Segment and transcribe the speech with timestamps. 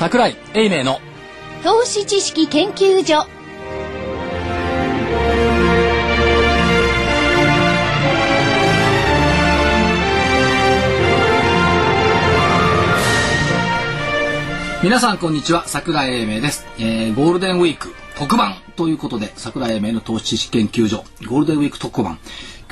[0.00, 0.98] 桜井英明の。
[1.62, 3.26] 投資知識研究所。
[14.82, 15.68] 皆さんこんにちは。
[15.68, 21.04] 桜井英明です、えー、ゴールデンウィーク特番ということで桜井英明の投資知識研究所。
[21.28, 22.18] ゴールデンウィーク特番。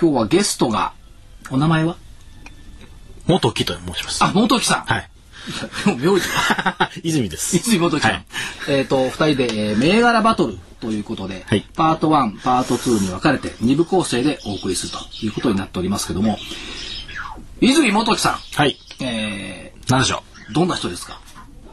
[0.01, 0.95] 今日はゲストが
[1.51, 1.99] お名前は？
[3.27, 4.25] 元木と申します。
[4.25, 4.85] あ元木さん。
[4.87, 5.11] はい。
[5.85, 7.57] でも名字は泉です。
[7.57, 8.25] 泉元木さん、はい
[8.69, 16.39] えっ、と二人で、えー銘柄バトルということで、はいパート1パート2に分かれて2部構成でお送りするということになっておりますけども
[17.61, 18.77] 泉元木さん、はい。
[19.01, 21.21] え何でしょー、どんな人ですか？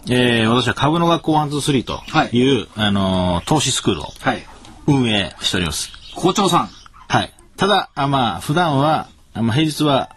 [0.07, 0.13] う。
[0.13, 4.43] えー、私は株の学校123とはいいう、あのー投資スクールをはい
[4.87, 5.91] 運営しております。
[6.15, 6.69] 校長さん
[7.07, 7.33] はい。
[7.57, 10.09] ただ、あまあ、普段は、あまあ、平日は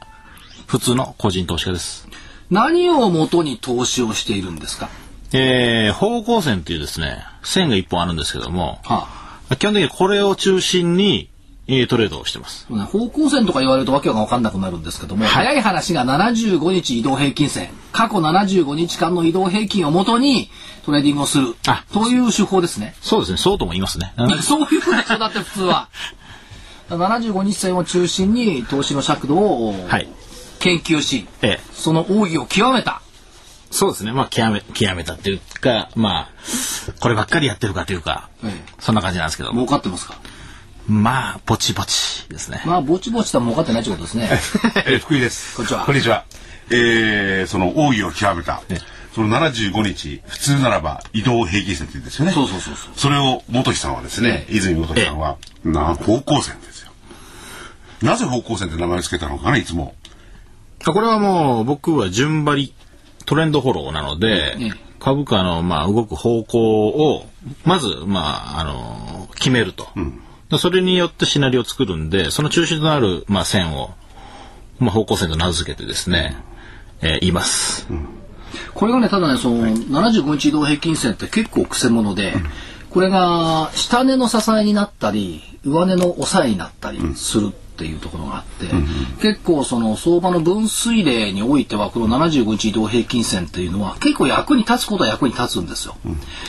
[0.67, 2.08] 普通の個人投資家です。
[2.51, 4.89] 何をもとに投資をしているんですか？
[5.33, 9.07] えー、方向線というですね、線が一本あるんですけども、は
[9.59, 11.29] 基本的にこれを中心に、
[11.67, 12.67] えートレードをしてます。
[12.71, 20.49] あ、方向線とか言われるとわけが分かんなくなるんですけども、早い話が75日移動平均線過去75日間の移動平均をもとに
[20.87, 22.95] トレーディングをするあという手法ですね。
[23.03, 24.15] そうですね、そうとも言いますね。
[24.41, 25.89] そういうふうでしょだって普通は。
[26.89, 30.09] 75日線を中心に投資の尺度をはい。
[30.61, 33.03] 研究し、ええその奥義を極めた。
[33.71, 34.13] そうですね。
[34.13, 36.29] まあ、極め、極めたっていうか、まあ、
[37.01, 39.63] こればっかりやってるかというか、えそんな感じなんですけども。
[39.63, 40.15] 儲かってますか？
[40.89, 42.63] まあ、ぼちぼちですね。
[42.65, 44.29] まあぼちぼちとは儲かってないってことですね。
[44.87, 45.55] えー福井です。
[45.57, 46.25] こんにちはこんにちは。
[46.71, 48.63] えー、その奥義を極めた、
[49.15, 52.33] その75日、普通ならば移動平均線って言うんですよね。
[52.33, 56.93] そうそうそうそうそれを元木さんはですね、泉元木さんは、な方向線ですよ。
[58.03, 59.95] なぜ方向線って名前を付けたのかな、いつも。
[60.85, 62.75] これはもう、僕は順張り、
[63.27, 67.25] トレンドフォローなので、ええ株価の、まあ、動く方向を、
[67.65, 69.89] まず、まあ、あの、決めると。
[70.51, 73.95] でそれによってシナリオを作るんで、その中心となる、まあ、線を、
[74.79, 76.37] まあ、方向線と名付けてですね、
[77.01, 77.87] えー言います。
[78.75, 82.35] これがね、ただね、その、75日移動平均線って結構癖者で、
[82.91, 88.67] これが下値の支えになったり、上値の抑えになったりするっていうところがあって、
[89.23, 95.97] 結構その相場の分水嶺においては、この75日移動平均線っていうのは結構役に立つことは役に立つんですよ。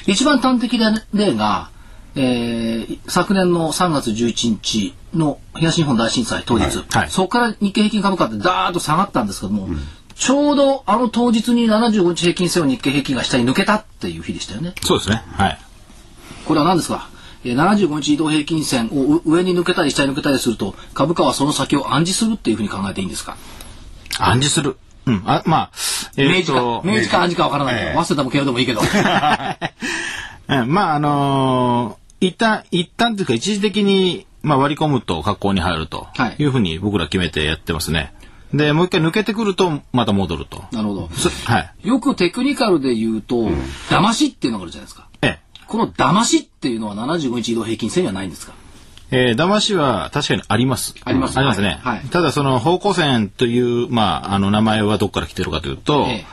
[0.08, 1.70] 一番端的な例が、
[2.16, 9.68] えー昨年の3月11日の東日本大震災当日、はいはいそこから日経平均株価ってダーッと下がったんですけども、
[10.16, 14.74] ちょうどあの当日に75日平均線を日経平均が下に抜けたっていう日でしたよね。
[14.82, 15.24] そうですね。
[15.34, 15.60] はい。
[16.46, 17.08] これは何ですか？
[17.46, 23.38] えー75日移動平均線をう上に抜けたり下に抜けたりすると株価はその先を暗示するっていうふうに考えていいんですか、
[24.20, 24.78] 暗示する。
[25.06, 25.24] うん。
[25.26, 25.72] あ、まあ、
[26.18, 28.82] えー明示かと明示か暗示かわからないけど、ええ早稲田も慶応でもいいけど
[30.50, 38.12] うんまあ、あのー一旦、一旦というか一時的に、まあ、割り込むと格好に入るとはいいうふうに僕ら決めてやってますね。
[38.54, 40.64] で、もう一回抜けてくると、また戻ると。
[40.72, 41.88] なるほどそはい。
[41.88, 43.36] よくテクニカルで言うと、
[43.90, 45.40] 騙しっていうのがあるじゃないですかええ。
[45.70, 48.54] この騙しっていうのは75日移動平均線にはないんですか？
[49.12, 50.94] えー、騙しは確かにあります。
[51.04, 51.80] ありますありますね。
[51.84, 56.26] はいはいただその方向線という、まあ、あの名前はどこから来てるかというと、え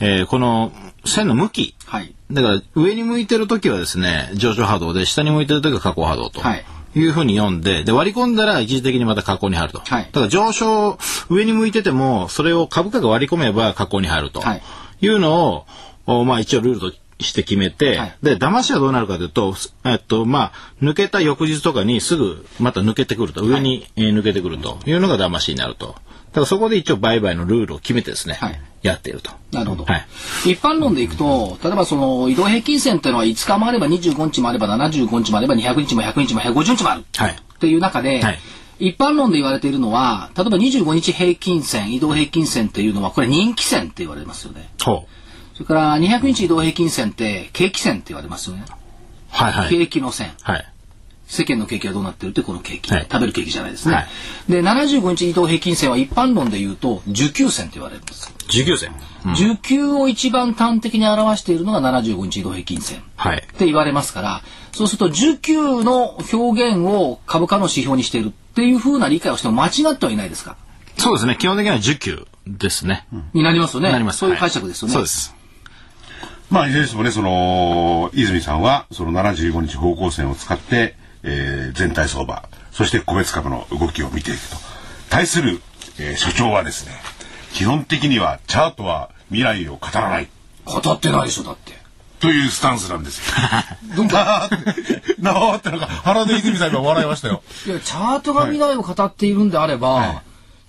[0.00, 0.72] えーこの
[1.04, 1.74] 線の向き。
[1.86, 6.40] はいだから上に向いてる時はですね、上昇波動で、下に向いてる時は下降波動と。
[6.40, 9.80] はいいうふうに読んで、で、割り込んだら一時的にまた下降に入ると。
[9.80, 10.98] はいだから上昇、
[11.30, 14.40] 上に向いてても、それを株価が割り込めば下降に入ると。
[14.40, 14.62] はい
[15.00, 15.66] い、うのを、
[16.06, 18.16] おまあ一応ルールとして決めて、はい。
[18.22, 20.52] で、騙しはどうなるかというと、すえっと、まあ、
[20.82, 24.78] 抜けた翌日とかにすぐまた抜けてくると、上に、えー抜けてくると。
[24.86, 25.94] いうのが騙しになると。
[26.32, 28.60] だからそこで一応売買のルールを決めてですね、はい。
[28.82, 29.30] やっていると。
[29.52, 30.06] なるほど、はい。
[30.44, 37.04] 一般論でいくと例えばその移動平均線っていうのは5日もあれば25日もあれば75日もあれば200日も100日も150日もある。
[37.16, 37.32] はい。
[37.32, 38.38] っていう中で、はい。
[38.78, 44.72] 一般論で言われているのは例えば25日平均線移動平均線っていうのはこれ人気線って言われますよね
[45.62, 48.72] れから200日移動平均線って景気線って言われますよね、う。
[49.30, 49.70] はいはい。
[49.70, 50.68] 景気の線はい。
[51.26, 54.06] 世間の景気はどうなってるってこの景気、はい食べる景気じゃないですね、はい
[54.50, 58.90] で75日移動平均線は一般論で言うと需給線って言われるんですよ19線。
[59.24, 63.46] うん需給を一番端的に表しているのが75日移動平均線っはい。
[63.56, 64.42] て言われますから
[64.72, 70.56] そうすると需給の表現を株価の指標にしているっていうふうな理解をしても間違ってはいないですか？
[70.98, 71.36] そうですね。
[71.38, 73.06] 基本的には需給ですね。
[73.32, 74.18] になりますよねなります。
[74.18, 75.34] そういうはい解釈ですよね、そうです。
[76.52, 84.56] まあ、いずれにしてもね、その、泉さんは、その75日方向線を使って、えー全体相場、そして個別株の動きを見ていくと。
[85.08, 85.62] 対する、
[85.98, 86.92] えー所長はですね、
[87.54, 90.28] 基本的にはチャートは未来を語らない。
[90.66, 91.72] 語ってないでしょだって
[92.20, 93.34] というスタンスなんですよ。
[94.12, 97.42] なーって、なーってなんか原田泉さん今笑いましたよ。
[97.66, 100.22] いや、チャートが未来を語っているんであれば、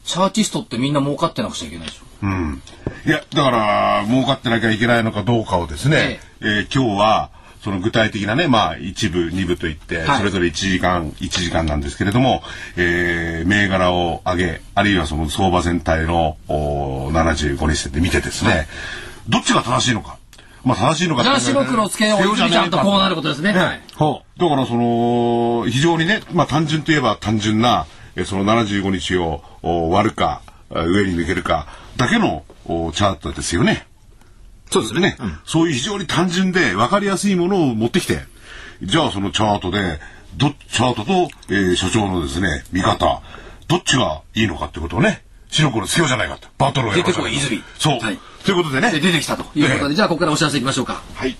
[0.05, 2.05] チャーチストってみんな儲かってなくちゃいけないでしょ。
[2.23, 2.61] うん。
[3.05, 7.29] いや、だから、儲かってなきゃいけないのかどうかをですね、えー今日は、
[7.61, 12.43] その具体的なね、まあ、一部、二部といって、はいそれぞれ1時間、1時間なんですけれども、
[12.77, 18.67] えー銘柄を上げ、あるいはその相場全体のおー75日線で見てですね、
[19.27, 20.17] どっちが正しいのか。
[20.63, 23.51] まあ、正しいのかじゃあ白黒つけよう、泉ちゃんとこうなることですね。
[23.51, 23.81] はい。
[23.95, 27.85] ほだからその非常にね、まあ、単純といえば単純な
[28.15, 30.41] えその75日をお割るか
[30.73, 31.67] あ上に抜けるか
[31.97, 33.87] だけのおチャートですよね。
[34.69, 34.73] う。
[34.73, 35.17] そうですね。
[35.45, 38.19] そういう非常に単純で分かりやすいものを持ってきて
[38.81, 39.99] じゃあそのチャートで
[40.37, 43.21] どチャートと、えー所長のですね見方
[43.67, 51.01] どっちがいいのかってことをね白黒つけようじゃないかとバトルをやろうじゃないか出てこい泉そう、はいということでねで、出てきたということで、じゃあここからお知らせいきましょうか。
[51.15, 51.37] はい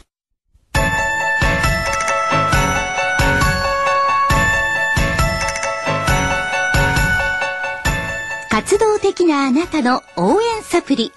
[8.54, 11.12] 活動的なあなたの応援サプリ。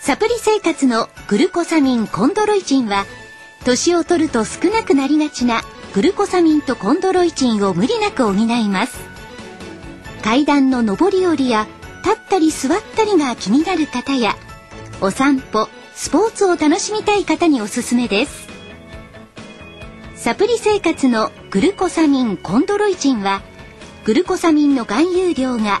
[0.00, 3.06] サプリ生活のグルコサミンコンドロイチンは、
[3.64, 5.62] 年を取ると少なくなりがちな
[5.94, 8.98] グルコサミンとコンドロイチンを無理なく補います。
[10.22, 11.66] 階段の上り下りや
[12.04, 14.36] 立ったり座ったりが気になる方や、
[15.00, 18.46] お散歩、スポーツを楽しみたい方におすすめです。
[20.16, 23.40] サプリ生活のグルコサミンコンドロイチンは、
[24.04, 25.80] グルコサミンの含有量が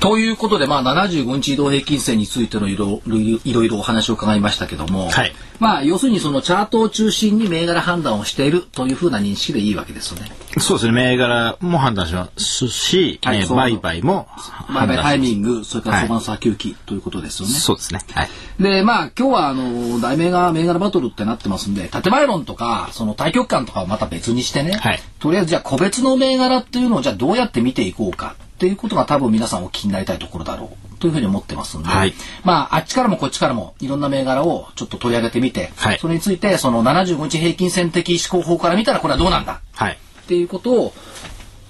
[0.00, 10.30] ということで、まあ、75日移動平均線についてのいろいろいろお話を伺いましたけども、はいまあ、要するにそのチャートを中心に銘柄判断をしているというふうな認識でいいわけですよね。
[10.58, 10.92] そうですね。
[10.92, 14.26] 銘柄も判断しますし、えーはいそう売買も
[14.68, 15.08] まあ、判断します。
[15.10, 17.54] タイミング、それからはい相場の先行きということですよね。
[17.54, 18.00] そうですね。
[18.14, 18.28] はい。
[18.58, 32.12] で、まあ、今日は、あの、題名が銘柄バトルってなってますんで、建前論とか、その対局観とかはまた別にしてね、はいとりあえずじゃあ個別の銘柄っていうのをじゃあどうやって見ていこうかっていうことが多分皆さんお気になりたいところだろうというふうに思ってますんで、はい。
[32.44, 35.98] まあ、あっちからもこっちからもいろんな銘柄をちょっと取り上げてみて、はい。
[35.98, 39.92] それについてその75日平均線的思考法から見たらこれはどうなんだはい。
[39.92, 40.92] っていうことを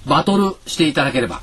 [0.05, 1.41] バトルしていただければ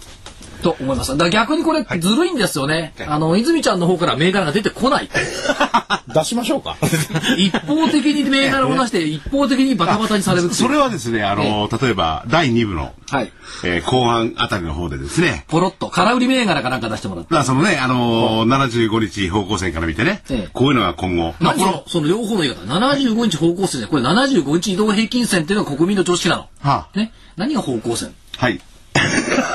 [0.62, 1.17] と思います。
[1.17, 2.95] だ逆にこれずるいんですよね。
[3.07, 5.09] あの、泉ちゃんの方から銘柄が出てこない。
[6.09, 6.77] 出しましょうか。
[7.37, 13.33] 一方的に銘柄を出して一方的にバタバタにされるそれはですね、あの、例えば、第2部の、はい。
[13.65, 17.33] えー後半あたりの方でですね、ポロッと空売り銘柄かなんか出してもらって。
[17.33, 22.61] まあそのね、あのー、75日方向線から見てね、ええこういうのが今後、まあ何そのその両方の言い方。
[22.61, 26.49] 75日方向線で、これ75日移動平均線っていうのが国民の常識なの。
[26.61, 27.12] はね。
[27.37, 28.15] 何が方向線？
[28.37, 28.61] はい。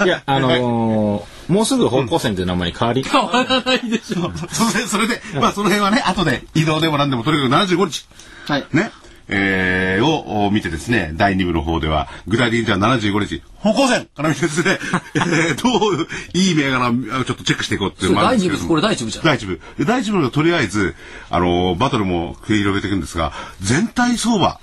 [0.05, 4.31] いや、あのーもうすぐ方向線という名前に変わり、 変わらないでしょ。
[4.49, 8.05] それ それで、まあその辺はね、後で移動でもなんでも、とにかく75日、
[8.47, 8.65] はい。
[8.71, 8.91] ね、
[9.27, 14.79] えー、をお見てですね、第2部の方では、具体的にじゃあ75日、方向線から見てですね、
[15.15, 19.25] えー、どういい銘柄をちょっとチェックしていこうっていうのもあるん第2部、ですけどもこれ第1部じゃん。
[19.25, 19.61] 第一部。
[19.77, 20.95] で第一部のとりあえず、
[21.29, 24.59] あの、バトルも繰り広げていくんですが、全体相場、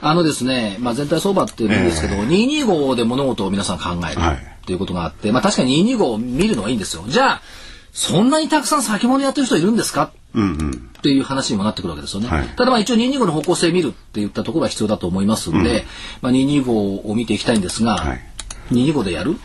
[0.00, 4.36] あのですね、まあ、全体相場っていうんですけど、225で物事を皆さん考えるはい。
[4.36, 4.38] っ
[4.68, 7.04] ていうことがあって、まあ確かに225を見るのはいいんですよ。
[7.08, 7.42] じゃあ、
[7.92, 10.12] そんなにたくさん先物やってる人いるんですか？
[10.34, 10.70] うんうん。
[10.98, 12.28] っていう話にもなってくるわけですよね。
[12.28, 12.48] はい。
[12.48, 15.84] ただまあ一応225の方向性見るって言ったところは必要だと思いますんで、
[16.20, 16.70] まあ225
[17.10, 18.20] を見ていきたいんですが、はい。
[18.72, 19.36] 225でやる？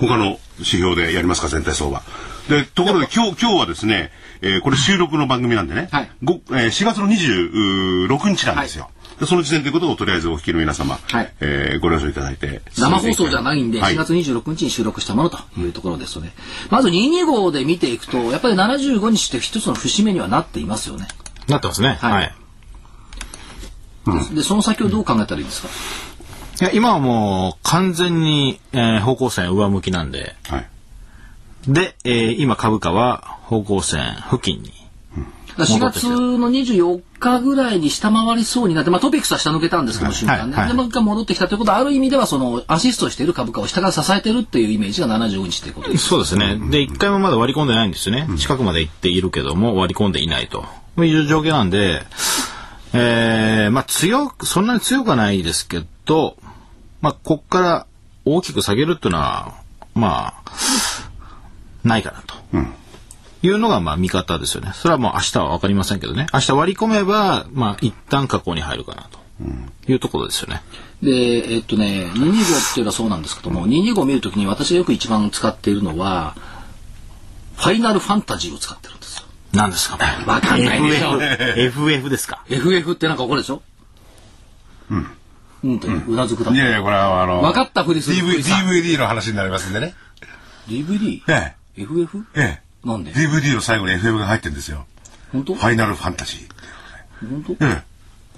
[0.00, 2.02] 他の指標でやりますか、全体相場。
[2.48, 4.10] で、ところで今日、今日はですね、
[4.40, 6.10] えーこれ収録の番組なんでね、はい。
[6.22, 8.90] ごえー4月の26日なんですよ。
[9.20, 12.62] でその時点ということをとりあえずお聞きの皆様、はいえーご了承いただいて。
[12.76, 16.32] 生放送じゃないんで、はい4月26日に収録したものというところですよね。
[16.70, 21.08] まず225で見ていくと、やっぱり75日って一つの節目にはなっていますよね。
[21.48, 21.98] なってますね。
[22.00, 22.32] はい
[24.06, 24.34] はい。
[24.34, 25.68] で、その先をどう考えたらいいですか？
[26.60, 30.66] いや、今はもう完全に、えー方向線上向きなんで、はい。
[31.66, 34.72] で、えー今株価は方向線付近に。
[35.56, 46.06] だから4月の24日ぐらいに下回りそうになって、まあ、トピックスは下抜けたんですけど、瞬間ね、はいはいでもう一回戻ってきたということはある意味ではそのアシストしている株価を下から支えてるっていうイメージが75日ということです。
[46.06, 46.58] そうですね。
[46.70, 48.28] で、一回もまだ割り込んでないんですよね。
[48.38, 50.62] 近くまで行っているけども、割り込んでいないと。
[50.62, 50.68] こ
[51.02, 52.02] ういう状況なんで、
[52.92, 56.36] えー、まあ強く、そんなに強くはないですけど、
[57.00, 57.86] まあ、こっから
[58.24, 59.54] 大きく下げるっていうのは、
[59.94, 60.42] まあ、
[61.84, 62.34] ないかなと。
[63.42, 64.72] いうのが、まあ、見方ですよね。
[64.74, 66.26] それはもう明日はわかりませんけどね。
[66.34, 69.18] 明日割り込めば、まあ、一旦下降に入るかなと。
[69.86, 70.62] いうところですよね。
[71.00, 76.34] で、えっとね、225っていうのはそうなんですけども、225を見るときに私がよく一番使っているのは、
[77.56, 79.26] ファイナルファンタジーを使ってるんですよ。
[79.52, 79.96] 何ですか？
[79.96, 80.04] ね。
[80.26, 83.62] わかんないでしょ FF, ですか？FF ってなんかこれでしょ？
[84.90, 85.06] うん。
[85.64, 89.94] うんと、うなずくだいやいや、これはあの、分かったふりする DV DVD の話になりますんでね。
[90.68, 91.22] DVD?
[91.28, 92.24] え FF?
[92.34, 92.40] え。
[92.40, 93.10] えなんで？
[93.10, 93.14] え。
[93.14, 94.86] DVD の最後に FF が入ってるんですよ。
[95.32, 95.54] 本当？
[95.54, 97.28] ファイナルファンタジー。
[97.28, 97.64] 本当？
[97.64, 97.82] え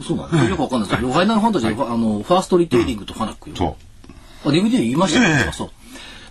[0.02, 3.50] そうなのよくわかんないですけど、ファイナルファンタジーは、あの、ファーストリテイリングとファナック。
[3.54, 3.76] そ
[4.44, 4.48] う。
[4.48, 5.46] あ、DVD 言いましたええね。
[5.50, 5.70] あそう。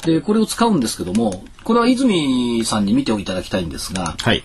[0.08, 4.44] で、これを使うんですけども、これは泉さんに見ていただきたいんですが、はい。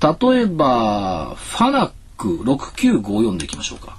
[0.00, 3.96] 例えば、ファナック6954でいきましょうか。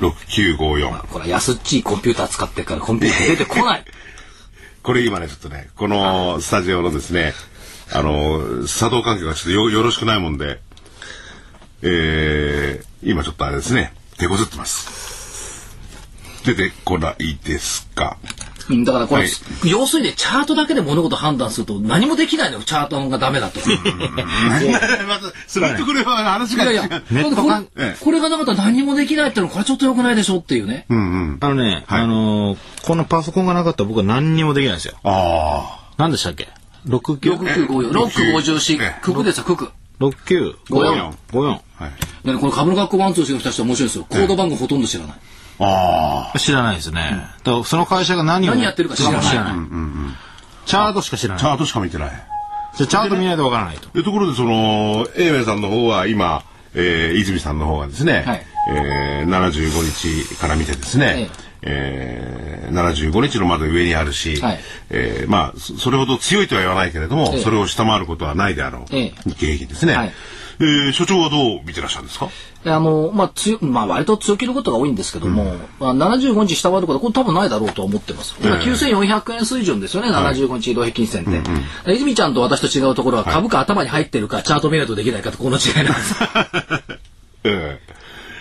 [0.00, 1.06] 6954。
[1.06, 3.84] これは安っちいコンピューター使ってるからコンピューター出てこない。
[4.82, 7.34] これ今ね、ちょっとね、このスタジオのですね、
[7.92, 10.60] あの、作動環境がちょっとよよろしくないもんで、
[11.82, 15.76] えー、今ちょっとあれですね、手こずってます。
[16.44, 18.16] 出てこないですか？
[18.70, 19.30] うんだからこれ、はい
[19.64, 23.60] 要するにチャートだけで物事判断すると何もできないのよ、チャートがダメだと。
[25.06, 26.72] まず、それとこれは話が違う。
[26.72, 30.86] いやいや、ネットこれこれがなかったら何もできないってのはこれちょっと良くないでしょっていうね。
[30.88, 31.00] うんう
[31.34, 31.38] ん。
[31.40, 34.94] あのね、はいあのーこのパソコンがなかったら僕は何にもできないんですよ。
[35.04, 36.48] あ何でしたっけ
[36.86, 37.38] ?69?
[37.38, 39.70] 6954、ロックええ54、ククですよ、クク。
[40.00, 41.60] 6954 54 54あ。
[41.76, 41.92] はい。
[42.24, 44.06] でねこの株の学校ワンツーしてる人たちは面白いですよ。
[44.08, 45.16] コード番号ほとんど知らない。
[45.58, 47.00] あ知らないですね。
[47.44, 49.54] だからその会社が何を何やってるか知らない知らない。
[50.66, 51.36] チャートしか知らあ。
[51.36, 51.44] ない。
[51.44, 52.10] チャートしか見てない。
[52.76, 53.88] じゃあチャート見ないとわからないと。
[53.90, 56.42] でところでその英明さんの方は今、
[56.74, 59.82] えー、泉さんの方がですね、はいえー、75
[60.28, 61.30] 日から見てですね、
[61.62, 70.12] えー、75日のまだ上にあるし、はいえーまあそそれほど強いとは言わないけれども、ええそれを下回ることはないであろう、ええ日経平均ですね、はい
[70.60, 72.28] えー所長はどう見てらっしゃるんですか？
[72.64, 78.36] であの、まあ、強、まあ、割と強気のことが多いんですけども、まあ、75日下回ることは、これ多分ないだろうとは思ってます。
[78.40, 81.92] 今、ええ9400円水準ですよね、75日移動平均線って。
[81.94, 86.14] 泉ちゃんと私と違うところは、株価頭に入ってるか、チャート見ないとできないかと、この違いなんです。
[87.44, 87.80] え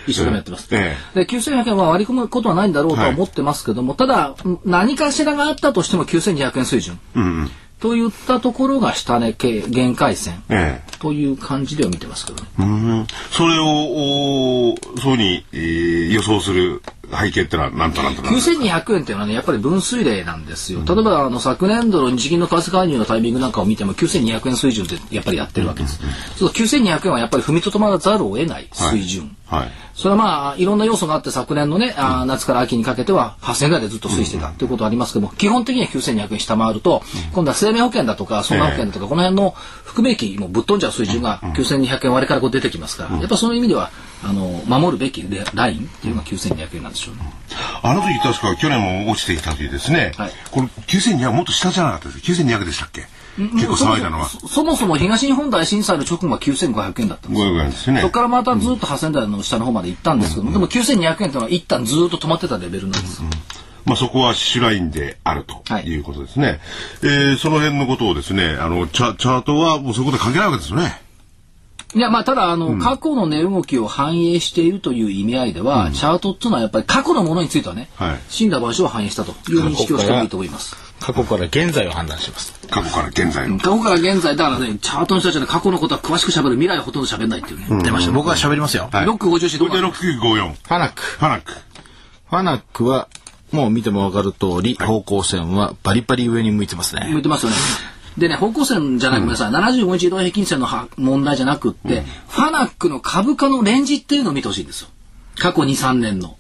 [0.08, 0.68] 一生懸命やってます。
[0.72, 7.00] えで、9100円は割り込むことはないんだろうとは思ってますけども、ただ、何かしらがあったとしても9200円水準。
[7.16, 7.52] えうんうん
[7.82, 12.50] といったところが下値系限界線えという感じでは見てますけどね。
[12.60, 20.82] えうんそれをおーそうに、えー予想する背景ってのは何となんとなんですか？9200円っていうのはね、やっぱり分水嶺なんですよ。
[20.86, 26.00] 例えば、あの、昨年度の日銀の為替介入のタイミングなんかを見ても、9200円水準でやっぱりやってるわけです。
[26.38, 29.36] そう9200円はやっぱり踏みとどまらざるを得ない水準。
[29.48, 29.72] はい。
[29.94, 37.04] それはまあ、いろんな要素があって昨年のね、あー夏から秋にかけては8000円ぐらいでずっと推移してたということはありますけども、基本的には9200円下回ると、
[37.34, 39.52] 今度は生命保険だとか、損害保険だとか、この辺の
[39.84, 43.92] 含め益もぶっ飛んじゃう水準が9200円割れからこう出てきますから、やっぱその意味では、
[44.24, 47.22] あの、守るべきレラインっていうのが9200円なんでしょうね。
[47.84, 50.32] あの時確か去年も落ちてきた時ですね、はい。
[50.52, 52.20] この9200はもっと下じゃなかったです。
[52.20, 53.06] 9200でしたっけ？
[53.38, 54.28] 結構騒いだのは。
[54.28, 57.50] そそもそも東日本大震災の直後は9500円だったんですよ。
[57.50, 58.02] 500円ですよね。
[58.02, 63.24] そこからまたずっと8000台の下の方まで行ったんですけども、でも9200円というのは一旦ずっと止まってたレベルなんです。
[63.24, 63.30] よ。
[63.86, 66.60] まあそこは主ラインであるとはいいうことですね、
[67.04, 71.02] えーその辺のことをですねあのチャチャートはもうそういうこと関係ないわけですよね
[71.94, 80.76] いや、まあ、ただ、あの、過去の値動きを反映しているという意味合いでは、チャートっていうのはやっぱり過去のものについてはね、はい死んだ場所を反映したという認識をしてもいいと思います。
[81.02, 82.54] 過去から現在を判断します。
[82.70, 87.84] 過去から現在の、過去から現在、だからね、チャートの人たちはね過去のことは詳しく喋る、未来はほとんど喋んないっていうね。
[87.84, 88.12] 出ました。
[88.12, 88.90] 僕は喋りますよ。
[88.92, 91.02] はいロック54どこれでこか6954ファナック。
[91.02, 93.10] ファナックファナックは、
[93.52, 97.10] もう見てもわかる通り、方向線はバリバリ上に向いてますね。
[97.12, 97.58] 向いてますよね。
[98.18, 104.90] でね、方向線じゃない、ごめんなさい、75日移動平均線のは問題じゃなくって、ファナックの株価のレンジっていうのを見てほしいんですよ。
[105.38, 106.38] 過去2、3年の。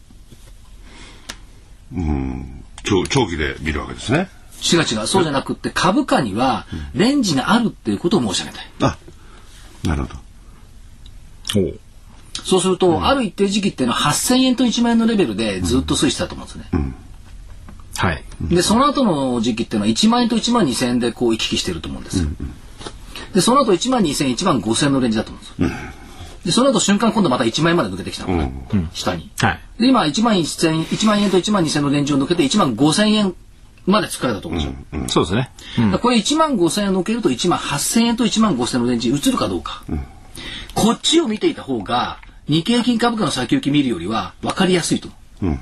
[2.83, 4.29] 長長期で見るわけですね。
[4.61, 8.67] 違う違う、そうじゃなくって、株価にはレンジがあるっていうことを申し上げたい。
[8.81, 8.97] あ
[9.83, 10.13] なるほ
[11.55, 11.61] ど。
[11.61, 11.79] おう。
[12.43, 16.93] そうすると、ある一定時期っていうのは8000円と1万円のレベルでずっと推移したと思うんですね。
[17.97, 18.23] はい。
[18.41, 22.29] で、その後の時期っていうのは1万円と1万2000円でこう行き来してると思うんですよ。
[23.33, 25.91] で、その後1万2000円、1万5000円のレンジだと思うんですよ。
[26.45, 28.51] で、その後瞬間今度また1万円まで抜けてきたのね、
[28.93, 29.29] 下に。
[29.39, 29.59] はい。
[29.79, 33.35] で、今1万1000、1万円と1万2000円のレンジを抜けて1万5000円
[33.85, 35.25] まで突っかれたと思うんですよ。
[35.25, 35.43] そうで
[35.75, 35.99] すね。
[35.99, 39.83] これ1万5000円抜けると1万8000円と1万5000円のレンジに移るかどうか。
[40.73, 42.17] こっちを見ていた方が、
[42.47, 45.09] 日経平均株価の先行き見るよりは分かりやすいと
[45.41, 45.59] 思う。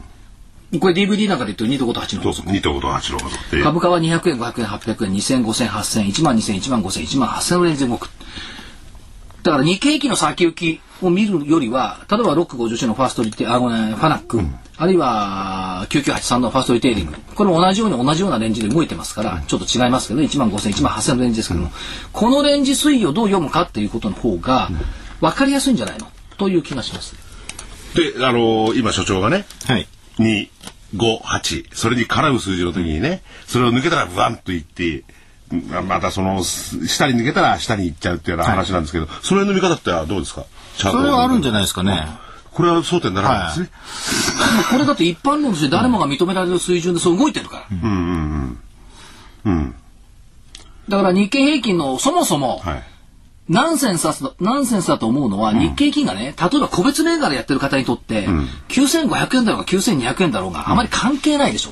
[0.79, 3.63] これ DVD なんかで言ってる2と5と8のそうそう、2と5と8のことって。
[3.63, 8.09] 株価は200円、500円、800円、2000、5000、8000、1万2000、1万5000、1万8000のレンジで動く。
[9.41, 14.41] だから日経平均の先行きを見るよりは、例えば650のファーストリテあ、ごめん、ファナック、
[14.77, 17.15] あるいは9983のファーストリテイリング。
[17.33, 21.71] これも同じように同じようなレンジで動いてますから、ちょっと違いますけど、1万5000、1万8000のレンジですけども、
[22.13, 24.69] このレンジ推移をどう読むかっていうことの方が、
[25.21, 26.07] 分かりやすいんじゃないの？
[26.37, 27.15] という気がします。
[27.95, 29.87] で、あのー今所長がね、はい。
[30.19, 30.49] 2、
[30.95, 35.03] 5、8、それに絡む数字の時にね、それを抜けたらブワンといって、
[35.71, 40.45] ままたその、す下に抜けたら下に行っちゃうっていうような話なんですけど、その辺の見方ってどうですか？
[40.77, 42.07] それはあるんじゃないですかね。
[42.51, 43.69] これは争点にならないんですね。
[44.71, 47.77] これだって一般論として誰もが認められる水準でそう動いてるから。
[49.43, 49.75] うん。
[50.87, 52.83] だから日経平均のそもそも、はい。
[53.49, 58.27] ナンセンスだナンセンスだと思うのは、日経平均がね、例えば個別銘柄やってる方にとって、
[58.69, 61.71] 9500円だろうが9200円だろうが、あまり関係ないでしょ。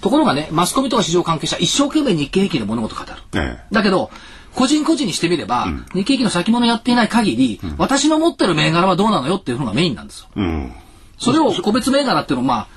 [0.00, 3.08] ところがね、マスコミとか市場関係者、一生懸命日経平均で物事語る。
[3.34, 4.10] ええだけど、
[4.54, 10.28] 個人個人にしてみれば、日経平均の先物やっていない限り、私の持ってる銘柄はどうなのよっていうのがメインなんですよ。
[10.36, 10.72] うん。
[11.18, 12.68] それを個別銘柄っていうのは、まあ、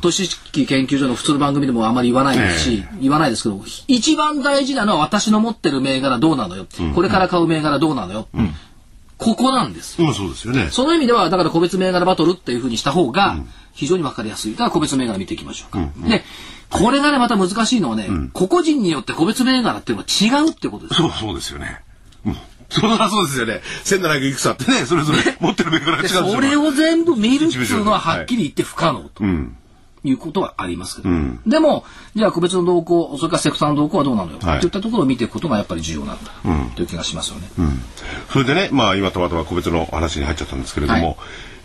[0.00, 8.28] 都市機研究所の普通の番組でもあまり言わないですし、言わないですけど、一番大事なのは私の持ってる銘柄どうなのよ、これから買う銘柄どうなのよ、
[9.18, 9.96] ここなんです。
[9.98, 10.68] 今そうですよね。
[10.70, 13.38] その意味では、だから個別銘柄バトルっていうふうにした方が、
[13.72, 14.52] 非常にわかりやすい。
[14.52, 16.08] だから個別銘柄見ていきましょうか。
[16.08, 16.24] で、
[16.70, 21.00] これがね、また難しいのはね、個々人によって個別銘柄っていうのは違うってことです。
[21.00, 21.80] そう、そうですよね。
[22.24, 22.36] うん。
[22.68, 23.62] そりゃそうですよね。
[23.84, 26.08] 1700いくつあってね、それぞれ持ってる銘柄が違う。
[26.08, 29.24] それを全部見るっていうのははっきり言って不可能と。
[29.24, 29.56] うん。
[30.10, 31.14] いうことはありますけど、
[31.46, 34.60] でもじゃあ個別の動向それからセクターの動向はどうなのよ、はい。
[34.60, 36.30] といったところを見ていくことがやっぱり重要なんだ、
[36.74, 37.48] という気がしますよね。
[38.30, 41.16] それでね、まあ今たまたま個別の話に入っちゃったんですけれども、はい。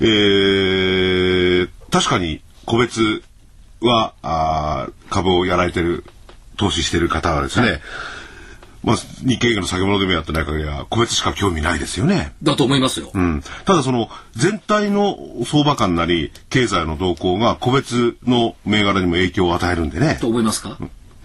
[0.01, 3.21] えー確かに個別
[3.82, 6.06] はあー株をやられてる、
[6.58, 7.82] 投資してる方はですね、
[8.84, 12.34] まあ日経の先物でもやってない限りは個別しか興味ないですよね。
[12.41, 13.12] だと思いますよ。
[13.13, 20.17] うん、ただその全体の相場感なり経済の動向が個別の銘柄にも影響を与えるんでね。
[20.20, 20.78] と思いますか、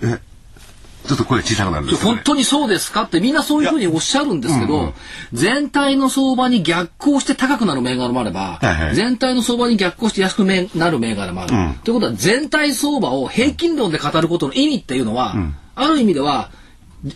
[0.02, 0.20] え
[1.06, 2.10] ちょっと声小さくなるんですね。
[2.10, 3.02] 本当にそうですか？
[3.02, 4.92] ってみんなそういうふうにおっしゃるんですけど、
[5.32, 11.52] 全体の相場に逆行して高くなる銘柄もあれば、はいはい全体の相場に逆行して安くめなる銘柄もある。
[11.84, 15.36] ということは全体相場を平均論で語ることの意味っていうのは、
[15.76, 16.50] ある意味では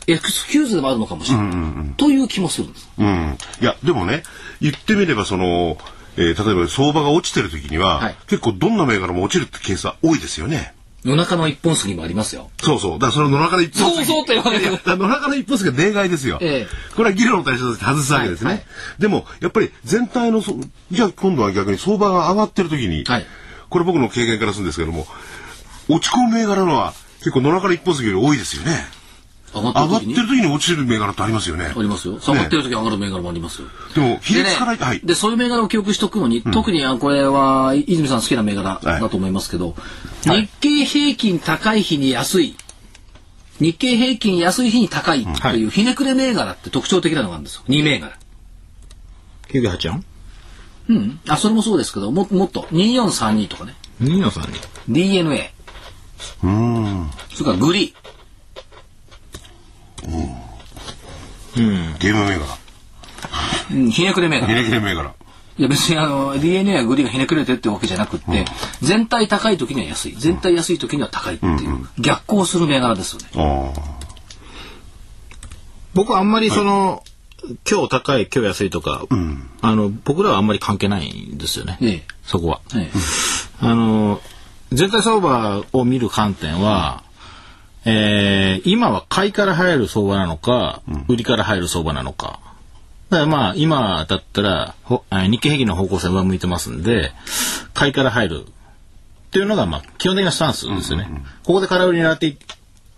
[0.06, 2.88] エクスキューズでもあるのかもしれない、という気もするんです。
[2.98, 3.38] うん。
[3.60, 4.22] いや、でもね、
[4.60, 5.76] 言ってみればその、
[6.16, 10.74] えー例えば相場が落ちてる時には、はい結構どんな銘柄も落ちるってケースは多いですよね。
[11.02, 12.50] 夜中の一本杉もありますよ。
[12.60, 12.98] そうそう。
[12.98, 16.38] だからその野中の一本そうそうって言われる 野中の一本杉は例外ですよ。
[16.42, 18.46] ええこれは議論の対象として外すわけですね。
[18.46, 18.66] はいはい
[18.98, 20.54] でも、やっぱり全体のそ、
[20.90, 23.26] じゃあ今度は逆に相場が上がってる時に、はい
[23.70, 25.06] これ僕の経験からするんですけども、
[25.88, 28.84] 落ち込む銘柄のは結構野中の一本杉より多いですよね。
[29.52, 31.72] 上がって上がってる時に落ちる銘柄ってありますよね。
[31.76, 32.20] ありますよ。
[32.20, 33.68] 下がってる時に上がる銘柄もありますよ。
[33.94, 35.00] でも、比でね率から、はい。
[35.00, 39.74] で、そういう銘柄を記憶しておくのに、特にあこれは泉さん好きな銘柄だと思いますけど、
[40.22, 42.56] 日経平均高い日に安い、
[43.58, 47.62] 日経平均安い日に高いっていうひねくれ銘柄って特徴的なのがあるんですよ。
[47.68, 48.16] 2銘柄。
[49.48, 50.00] 984?
[50.88, 51.20] うん。
[51.28, 53.74] あ、それもそうですけど、ももっと、2432とかね。
[54.00, 54.58] 243に。
[54.88, 55.52] DNA。
[56.40, 57.94] それからグリ
[61.98, 62.46] ゲーム銘柄。
[63.70, 63.74] ー。
[63.74, 64.62] うん、ひねくれ銘ひ柄。
[64.62, 65.14] ねくれ銘柄。
[65.58, 68.44] いや別にあの DNA やグリーがひねくれてるってわけじゃなくって、
[68.80, 73.28] 全体高い時には安い全体安い時には高いっていう、逆行する銘柄ですよね。
[73.34, 74.00] ああ。
[75.92, 77.02] 僕はあんまりその、
[77.70, 79.04] 今日高い、今日安いとか、
[79.60, 81.78] あの、僕らはあんまり関係ないんですよね。
[81.82, 82.60] ええそこは。
[82.74, 82.90] ええ
[83.60, 84.20] あの、
[84.72, 87.02] 全体相場を見る観点は、
[87.84, 92.40] えー今は買いから入る相場なのか、売りから入る相場なのか。
[93.08, 94.74] だからまあ、今だったら、
[95.10, 97.12] 日経平均の方向性は向いてますんで、
[97.74, 101.08] 買いから入るっていうのが、まあ、基本的なスタンスですよね。
[101.44, 102.36] ここで空売り狙ってい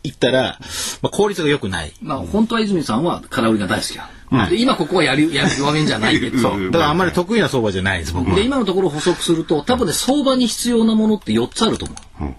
[0.05, 0.59] いったら、
[1.01, 1.93] まあ、効率が良くない。
[2.03, 4.09] まあ本当は泉さんは空売りが大好きな
[4.45, 6.65] ので今ここはやる やる弱めんじゃないけどそう。
[6.71, 8.45] だからあんまり得意な相場じゃないです、僕はで。
[8.45, 11.95] 今のところ補足すると多分ね相場に必要なものって4つあると思
[12.31, 12.35] う。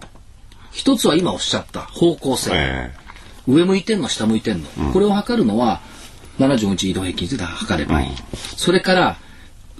[0.73, 2.51] 一つは今おっしゃった方向性。
[2.53, 3.03] え
[3.47, 5.81] 上向いてんの下向いてんの、これを測るのは
[6.39, 8.07] 75日移動平均線で測ればいい、
[8.55, 9.17] それから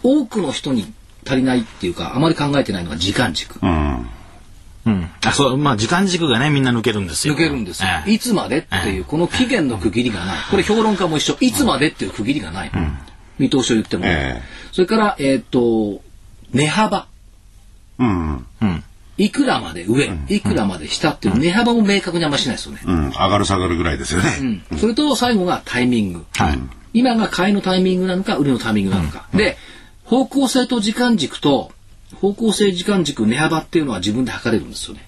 [0.03, 0.91] 多くの人に
[1.25, 4.09] 足りないっていうかあまり考えてないのが時間軸、えうん。
[4.85, 5.09] うん。
[5.25, 7.35] あ、そう、まあ時間軸がね、みんな抜けるんですよ。
[7.35, 8.13] 抜けるんですよ、ええ。
[8.13, 10.37] いつまでっていうこの期限の区切りがない。
[10.51, 11.37] これ評論家も一緒。
[11.39, 12.71] いつまでっていう区切りがない、
[13.39, 14.43] 見通しを言っても、ええ。
[14.73, 16.01] それからえっ、と
[16.51, 17.07] 値幅。
[17.97, 18.45] うん。
[18.61, 18.83] うん。
[19.17, 23.09] いくらまで上、いくらまで下っていう値幅も明確にあんましないですよね、うん。
[23.09, 24.63] 上がる下がるぐらいですよね。
[24.79, 26.25] それと最後がタイミング。
[26.35, 26.59] はい。
[26.93, 29.27] 今が買いのタイミングなのか、売りのタイミングなのか。
[29.33, 29.57] で、
[30.03, 31.71] 方向性と時間軸と、
[32.15, 35.07] 方向性、時間軸、値幅っていうのは自分で測れるんですよね。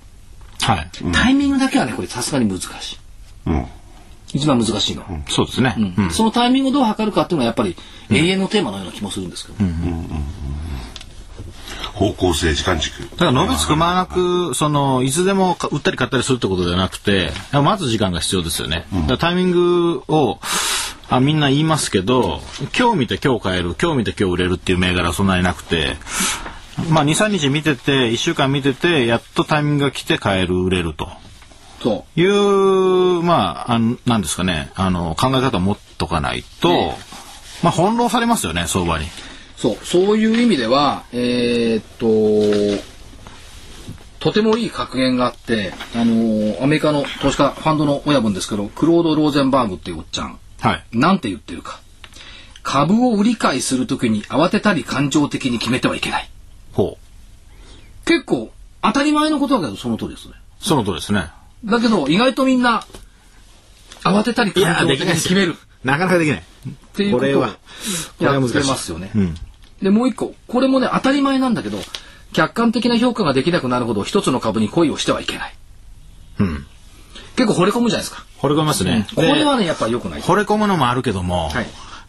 [0.62, 0.90] はい。
[1.12, 2.98] タイミングだけはね、これさすがに難しい。
[3.48, 3.66] うん。
[4.34, 5.04] 一番難しいの。
[5.30, 5.76] そうですね。
[5.98, 6.12] うん。
[6.12, 7.76] そのタイミングをどう測るかっていうのはやっぱり
[8.10, 9.58] 永遠のテーマのような気もするんですけど。
[11.96, 13.10] 方向性、時間軸。
[13.12, 18.86] だから伸びつくまなく、その、いつでもか売ったり買ったりするってことではなくて、まず時間が必要ですよね。
[18.92, 20.40] だからタイミングを、
[21.10, 22.42] あみんな言いますけど、
[22.78, 25.96] 今日見て今日買える、今日見て今日売れるっていう銘柄はそんなになくて、
[26.90, 31.08] まあ2、3日見てて、1週間見てて、やっとタイミングが来て買える、売れると。
[31.82, 36.98] そいう、まあ、あのなんですかね、あの、考え方を持っとかないと、ね
[37.64, 39.06] まあ、翻弄されますよね、相場に。
[39.74, 39.86] う。
[39.86, 40.06] そう。
[40.06, 42.84] そういう意味では、えーっと、
[44.20, 50.40] とてもいい格言があって、あのーアメリカの投資家ファンドの親分ですけど、クロード・ローゼンバーグっていうおっちゃん。
[50.62, 50.84] はい。
[50.94, 51.80] なんて言ってるか。
[52.64, 56.30] 株を売り買いするときに慌てたり感情的に決めてはいけない。
[56.74, 58.06] ほう。
[58.06, 58.52] 結構
[58.82, 60.34] 当たり前のことだけどその通りですね。
[60.60, 61.30] その通りですね。
[61.64, 62.84] だけど意外とみんな
[64.04, 66.40] 慌てたり感情的に決めるなかなかできない。
[66.40, 66.44] っ
[66.96, 68.52] ていうことをやっ。
[68.52, 69.12] てますよね。
[69.16, 69.36] うん。
[69.82, 70.34] で、もう一個。
[70.48, 71.80] これもね当たり前なんだけど、
[72.34, 75.56] 客観的な評価ができなくなるほど一つの株に恋をしてはいけない。
[76.40, 76.66] うん。
[77.36, 78.26] 結構惚れ込むじゃないですか。
[78.40, 79.08] 惚れ込みますね。
[79.10, 80.22] でこれはね、やっぱり良くない。
[80.22, 81.68] 惚れ込むのもあるけども、はい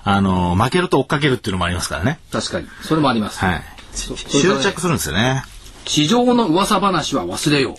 [0.09, 2.21] あの、負けると追っかけるっていうのもありますからね。
[2.31, 2.69] 確かに。
[2.83, 3.45] それもあります。
[3.45, 3.63] はい。
[3.93, 5.43] そ執着するんですよね。
[5.85, 7.77] 市場の噂話は忘れよ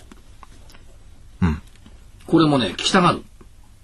[1.40, 1.46] う。
[1.46, 1.62] うん。
[2.26, 3.22] これもね、聞きたがる。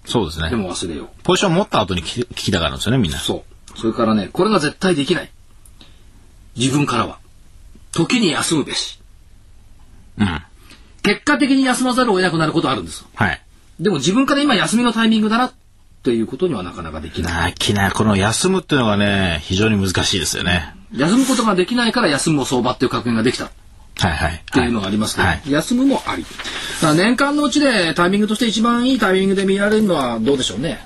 [0.05, 0.57] そうですねで。
[0.57, 1.09] も忘れよう。
[1.23, 3.19] ポジション持った後に聞き聞きたがるんですよね、みんな。
[3.19, 3.79] そう。
[3.79, 5.31] それからね、これが絶対できない。
[6.57, 7.19] 自分からは。
[7.93, 9.01] 時に休むべし。
[10.19, 10.43] うん。
[11.03, 13.09] 結果的に休まざるを得なくなることあるんですよ。
[13.15, 13.41] はい。
[13.81, 15.53] でも自分から今休みのタイミングだなっ
[16.03, 17.33] ていうことにはなかなかできない。
[17.51, 20.75] なきな、この休むっていうのがね、非常に難しいですよね。
[20.97, 23.51] 休むことができないから休むも相場っていう格言ができたっ
[23.97, 24.43] はいはい。
[24.53, 25.43] ていうのがありますけど、はい。
[25.47, 26.25] 休むもあり。
[26.97, 30.85] 年間のうちでタイミングとして一番いいタイミングで見られるのはどうでしょうね。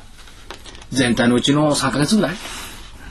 [0.90, 2.36] 全体のうちの3ヶ月ぐらい、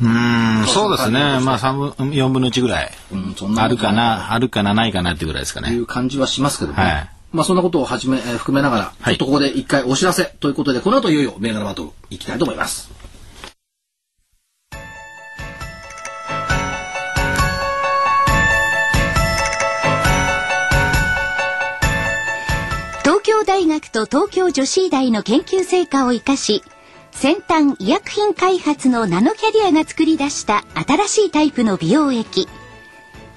[0.02, 1.40] うーん、そうですね。
[1.42, 2.92] まあ、三分、4分の1ぐらい。
[3.12, 5.70] うん、そんなあるかな、あるかな、ないかなっていうぐらいですかね。
[5.70, 12.90] という感じはしますけども、はいまあそんなことをはじめ、えー含めながら、はいちょっとここで一回お知らせということで、この後いよいよ銘柄バトルいきたいと思います。
[23.04, 26.64] 東京大学と東京女子医大の研究成果を生かし
[27.20, 32.48] 先端医薬品開発のナノキャリアが作り出した新しいタイプの美容液。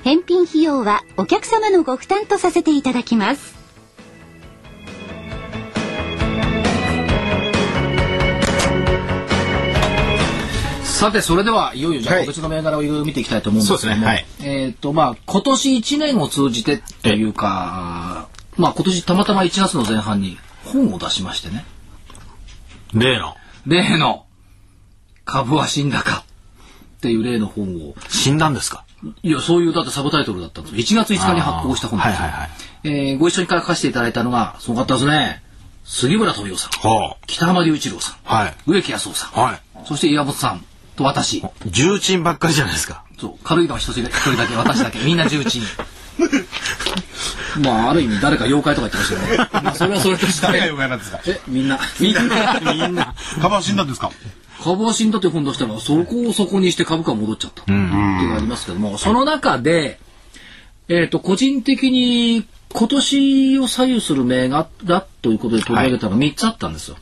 [0.05, 3.56] 返品費用はお客様のご負担とさせていただきます。
[10.97, 12.25] さて、それではいよいよじゃあ、はい。
[12.25, 21.65] 個別の銘柄をいろいろ見ていきたいと思うんですけども、そうですえっ、と、まあ、今年1年を通じてというか、まあ、今年たまたま1月の前半に本を出しましてね、
[22.95, 23.35] 例の、
[23.67, 24.25] 例の、
[25.25, 26.25] 株は死んだか
[26.99, 28.85] っていう例の本を、死んだんですか？
[29.23, 30.81] いや、そういう、だってサブタイトルだったんですよ。
[30.81, 32.13] 1月5日に発行した本ですよ。
[32.15, 32.51] はいはいはい。
[32.85, 35.43] えーご一緒に書かせていただいたのが、すごかったですね。
[35.85, 38.35] 杉村富夫さん、は北浜隆一郎さん、あ。
[38.35, 38.55] はい。
[38.67, 39.61] 植木康夫さん、はい。
[39.85, 40.65] そして岩本さん
[40.97, 41.43] と私。
[41.67, 43.05] 重鎮ばっかりじゃないですか。
[43.19, 45.63] そう、軽いのは一人一人だけ、私だけ、みんな重鎮。
[47.63, 49.51] まあ、ある意味誰か妖怪とか言ってましたよね。
[49.65, 50.47] まあ、それはそれとして。
[50.47, 51.79] 誰が妖怪なんですかえ、みんな。
[52.01, 52.61] みんな。
[52.75, 53.15] みんな。
[53.41, 54.11] カバー死んだんですか
[54.63, 57.63] 株は死んだという本出したら、そこをそこにして株価戻っちゃった。
[57.63, 60.01] っていうのがありますけども、その中で、
[60.89, 64.67] えっ、と、個人的に今年を左右する銘柄
[65.23, 66.97] ということで取り上げたのが3つあったんですよ。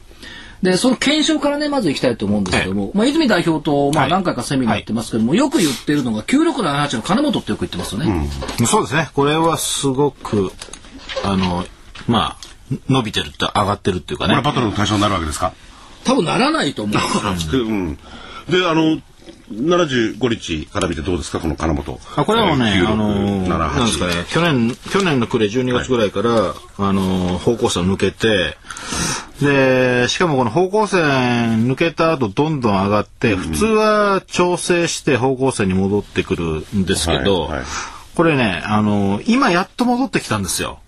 [0.64, 8.28] で、その検証からね、まずいきたいと思うんですけども、まあ、泉代表と、まあ、はい何回かセミナーやってますけども、よく言ってるのが、9678の金本ってよく言ってますよね。
[8.66, 9.10] そうですね。
[9.14, 10.52] これはすごく、
[11.22, 11.66] あの、
[12.08, 15.52] まあ、伸びてるって上がってるっていうかねこれトルの対象になるわけですか？
[16.04, 17.52] 多分ならないと思うんですよ。
[17.52, 17.98] で うん。
[18.48, 18.98] で、あの、
[19.52, 21.98] 75日から見てどうですかこの金本？
[22.16, 28.56] あこれはもうね、えーあのーなんですかね、去年、去年の暮れ12月ぐらいから、あのー方向性を抜けて、
[29.40, 37.64] で、しかもこの方向線抜けた後どんどん上がって、普通は調整して方向線に戻ってくるんですけど、はいはい
[38.14, 40.78] これね、あのー今やっと戻ってきたんですよ。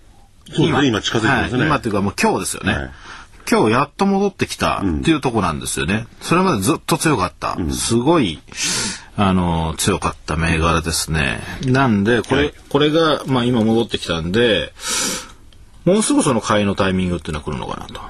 [0.49, 1.59] そうですね、今近づいてますね。
[1.59, 2.89] はい今っていうかもう今日ですよね。
[3.55, 6.05] はい今日やっと戻ってきたっていうところなんですよね。
[6.21, 7.57] それまでずっと強かった。
[7.71, 8.39] すごい、
[9.15, 11.39] あの、強かった銘柄ですね。
[11.65, 14.73] なんで、これ、はいこれが、まあ今戻ってきたんで、
[15.85, 18.01] もうすぐその買いのタイミングっていうのは来るのかなと。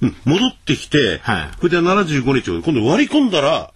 [0.00, 3.72] うん戻ってきて、はいこれで75日を今度割り込んだら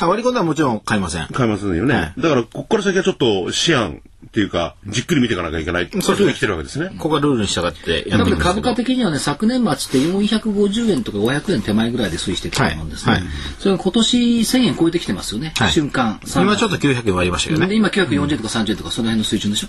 [0.00, 1.28] あ割り込んだらもちろん買いません。
[1.28, 1.94] 買いますよね。
[1.94, 5.88] はいだから、ここから先はちょっと思案っていうか、じっくり見ていかなきゃいけない。
[6.02, 6.90] そういうふうに来てるわけですね。
[6.98, 13.12] ここがルールに従ってやだって株価的にはね、昨年末って450円とか500円手前ぐらいで推移してきたと思うんですね。
[13.12, 15.54] はいはいそれが今年1000円超えてきてますよね。
[15.56, 16.20] はい瞬間。
[16.36, 17.66] 今ちょっと900円割りましたけどね。
[17.66, 19.68] で今940円とか30円とかその辺の水準でしょ？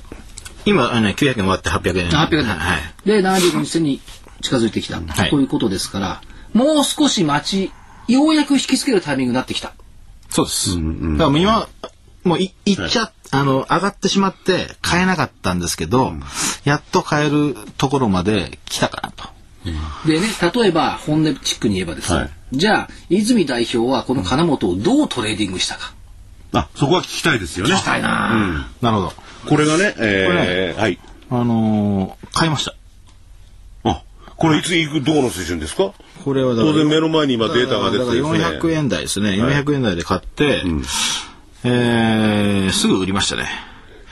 [0.65, 2.09] 今、あのね、900円割って800円。
[2.09, 2.81] 800円だ、はい。
[3.03, 3.99] で、75日線に
[4.41, 6.21] 近づいてきた、はいということですから、
[6.53, 7.71] もう少し待
[8.07, 9.73] ち、ようやく引きつけるタイミングになってきた。
[10.29, 10.75] そうです。
[11.17, 11.67] だから今、
[12.23, 16.13] もうい、いっちゃ、あの、上がってしまって買えなかったんですけど、
[16.65, 19.29] やっと買えるところまで来たかなと。
[20.05, 25.93] でね、例えば本音チックに言えばですね、はいじゃあ、泉代表はこの金本をどうトレーディングしたか。
[26.51, 27.73] あ、そこは聞きたいですよね。
[27.73, 29.13] 聞きたいななるほど。
[29.47, 30.99] これがね、えーはい。
[31.29, 32.75] あのー買いました。
[33.85, 34.01] あ、
[34.35, 35.93] これいつ行く、どこの水準ですか？
[36.25, 38.57] これは当然目の前に今データが出てだからですね。
[38.59, 39.29] 400円台ですね。
[39.29, 40.63] 400円台で買って、
[41.63, 43.47] えーすぐ売りましたね。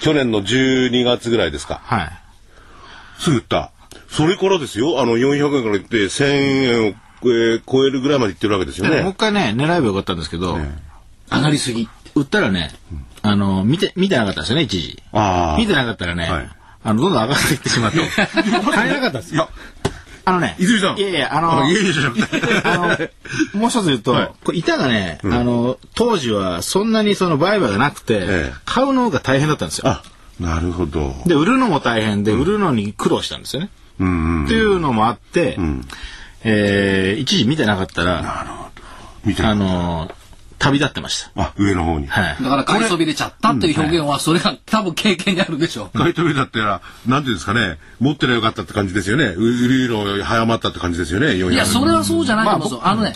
[0.02, 1.82] 去年の12月ぐらいですか。
[1.84, 2.10] はい。
[3.20, 3.72] すぐ売った。
[4.10, 9.14] それからですよ、あの400円から言って1000円を、えー超えるぐらいまでいってるわけですよもうね一。
[9.14, 10.58] 回ね、狙えばよかったんですけど、
[11.32, 11.90] 上がりすぎ。
[12.16, 12.72] 売ったらね、
[13.22, 15.02] あの、見て、見てなかったんですよね、一時。
[15.12, 15.58] ああ。
[15.60, 16.50] 見てなかったらね、はい
[16.82, 17.98] あの、どんどん上がっていってしまって、
[18.72, 19.50] 買えなかったんですよ。
[20.30, 20.98] あのね、泉さん。
[20.98, 22.78] いやいや、あの、あいやいやじゃなくてあ
[23.54, 24.32] の、もう一つ言うと、はい。
[24.44, 28.54] これ板がね、あの、当時はそんなにその売買がなくて、ええ。
[28.66, 29.88] 買うのが大変だったんですよ。
[29.88, 30.04] あ、
[30.40, 31.16] なるほど。
[31.26, 33.70] で、売るのも大変で、売るのに苦労したんですよね。
[34.00, 34.46] うんうん。
[34.46, 35.58] っていうのもあって、
[36.44, 38.72] えー一時見てなかったら、
[39.26, 40.12] 見てあの、
[40.60, 41.42] 旅立ってました。
[41.42, 42.08] あ、上の方に。
[42.08, 42.44] はい。
[42.44, 45.98] だから買いそびれちゃったっていう表現は、それが多分経験にあるでしょう。
[45.98, 49.26] 買い取りだったら、なんていうんですかね、持ってりゃよかったって感じですよね。
[49.26, 51.54] 売るの早まったって感じですよね、400円。
[51.54, 52.88] いや、それはそうじゃないと思うんですよ。
[52.88, 53.16] あのね、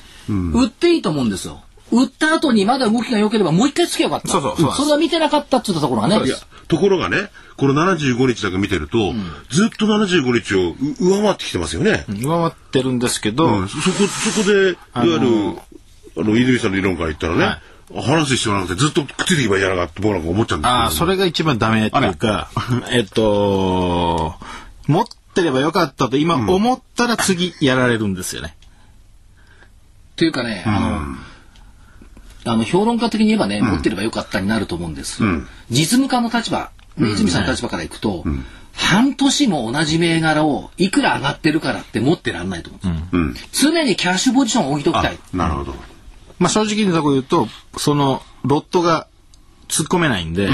[0.54, 1.62] 売っていいと思うんですよ。
[1.92, 4.30] 売った後にまだ動きが良ければもう一回つけよかった。
[4.30, 6.26] そうそうそうそれは見てなかったって言ったところがね。
[6.26, 9.14] いや、ところがね、この75日だけ見てると、
[9.50, 12.06] ずっと75日をう上回ってきてますよね。
[12.10, 15.58] 上回ってるんですけど、うんそこ、そこで、いわゆる、
[16.18, 17.58] あの、泉さんの理論から言ったらね、
[18.02, 22.50] 話す必要なくてずっとくっついていけばいいじゃないかって僕なんか思っちゃうんですけどああ、それが一番ダメっていうか、
[22.92, 24.36] えっと、
[24.88, 28.56] 持ってればよかったと今思ったら次やられるんですよね。
[30.14, 30.80] っていうかね、あ
[32.46, 35.24] の、あの、評論家的に言えばね、持ってればよかったになると思うんです。
[35.70, 38.24] 実務家の立場、泉さんの立場からいくと、
[38.76, 42.80] 半年も同じ銘柄をいくら上がってるからって持ってらんないと思
[43.12, 43.72] うんですよ。
[43.72, 45.18] 常にキャッシュポジションを置いときたい。
[45.34, 45.93] なるほど。
[46.44, 49.08] まあ正直なとこ言うと、そのロットが
[49.70, 50.50] 突っ込めないんで、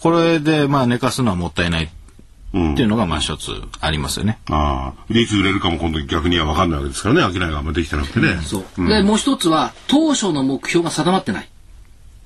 [0.00, 1.94] これでまあ寝かすのはもったいないって
[2.52, 4.38] うんいうのがまあ一つありますよね。
[4.50, 5.12] ああ。
[5.12, 8.40] で、いつ売れるかも今度逆には分かんないわけですからね、商いがあんまできてなくてね。
[8.42, 8.88] そう。
[8.88, 11.48] で、もう一つは、当初の目標が定まってない。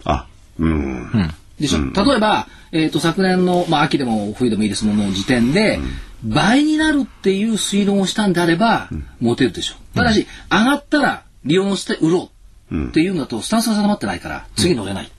[0.05, 0.27] あ、
[0.59, 1.31] うん。
[1.61, 5.79] でしょ、例えば、えっ、と、昨年の、まあ、秋でも冬でもいいですものの時点で、
[6.23, 8.89] 倍になるっていう推論をしたんであれば、
[9.21, 9.75] 持てるでしょ。
[9.95, 12.34] ただし、上がったら利用して売ろう
[12.73, 15.11] っていうんだと、スタンスが定まってないから、次乗れない。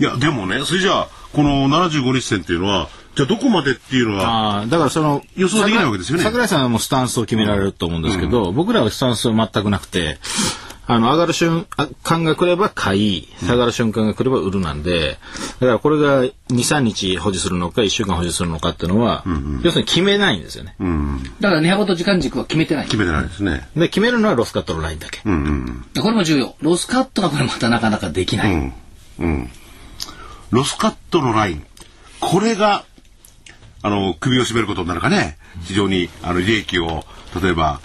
[0.00, 6.24] いや、でもね、それじゃあ、この75日線っていうのは、じゃあどこまでっていうのは、ああ、だからその、予想できないわけですよね。
[6.24, 10.18] 桜井さんはもうスタンスを決められると思うんですけど、僕らはスタンスは全くなくて、
[10.90, 11.66] あの、上がる瞬
[12.02, 15.18] 間が来れば買い、下がる瞬間が来れば売るなんで、
[15.60, 19.22] だからこれが2、3日保持するのか、1週間保持するのかっていうのは、
[19.62, 20.74] 要するに決めないんですよね。
[21.40, 22.86] だから値幅と時間軸は決めてない。
[22.86, 23.68] 決めてないですね。
[23.76, 25.20] で、決めるのはロスカットのラインだけ。
[25.26, 26.54] うんうんでこれも重要。
[26.62, 28.52] ロスカットがこれまたなかなかできない。
[28.54, 28.72] うん。
[29.18, 29.50] うん。
[30.50, 31.66] ロスカットのライン。
[32.20, 32.86] これが、
[33.82, 35.36] あの、首を絞めることになるかね。
[35.64, 37.04] 非常に、あの、利益を、
[37.42, 37.82] 例えば、か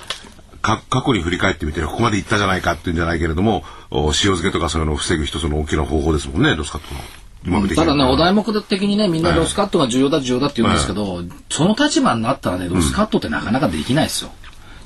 [0.64, 7.68] 過去に振り返ってみて、ここまでいったじゃないかっていうんじゃないけれども、お塩漬けとかそういうのを防ぐ一つの大きな方法ですもんね、ロスカットの。
[7.76, 14.32] ただね、お題目的にね、みんなロスカットが重要だ、重要だって言うんですけど、その立場になったらね、ロスカットってなかなかできないですよ。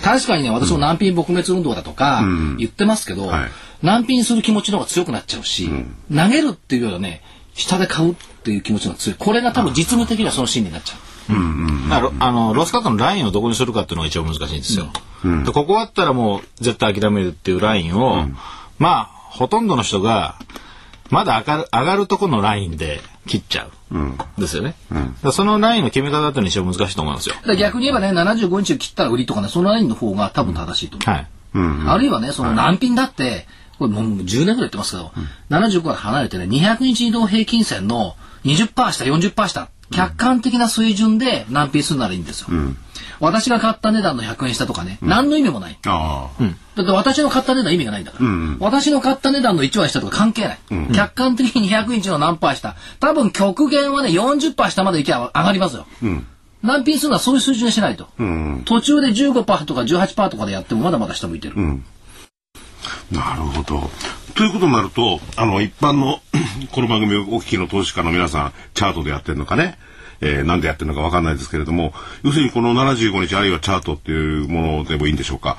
[0.01, 2.23] 確かにね、私も難品撲滅運動だとか
[2.57, 3.49] 言ってますけど、はい
[3.83, 5.69] 難品する気持ちの方が強くなっちゃうし、
[6.13, 7.21] 投げるっていうよりはね、
[7.53, 9.17] 下で買うっていう気持ちが強い。
[9.17, 10.99] これが多分実務的にはその心理になっちゃう。
[11.29, 14.89] あのロスカットのラインをどこにするかっていうのが一番難しいんですよ。
[15.23, 18.27] でここあったらもう絶対諦めるっていうラインを、
[18.77, 20.35] まあほとんどの人が
[21.09, 24.75] まだ上がる上がるところのラインで切っちゃう、ですよね。
[24.89, 27.35] だからそのラインの決め方っていう一番難しいと思いますよ。
[27.55, 31.09] 逆に言えばね、75日を切ったら売りとかね、そのラインの方が多分正しいと思う。
[31.09, 31.27] はい。
[31.87, 33.47] あるいはね、その難品だって、
[33.79, 35.11] これもう10年ぐらい言ってますけど、
[35.49, 42.47] 75から離れてね、200日移動平均線の20%下、40%下、客観的な水準で難品するならいいんですよ。
[43.19, 45.77] 私が買った値段の100円下とかね、何の意味もない。
[45.85, 46.43] ああ、
[46.75, 48.27] だって私の買った値段意味がないんだから。
[48.59, 50.59] 私の買った値段の1割下とか関係ない。
[50.93, 52.75] 客観的に200日の何パー下。
[52.99, 55.87] 多分極限はね、40%下までいけば上がりますよ。
[56.61, 58.07] 難品するのはそういう水準にしないと。
[58.65, 61.55] 途中で15%とか18%とかでやってもまだまだ下向いてる。
[63.11, 63.89] なるほど。
[64.37, 66.21] ということになると、あの、一般の
[66.71, 69.79] この番組をお聞きの投資家の皆さん、チャートでやってるのかね、
[70.21, 75.57] えー、なんでやってるのかわかんないですけれども、要するにこの75日あるいはチャートっていうものでもいいんでしょうか？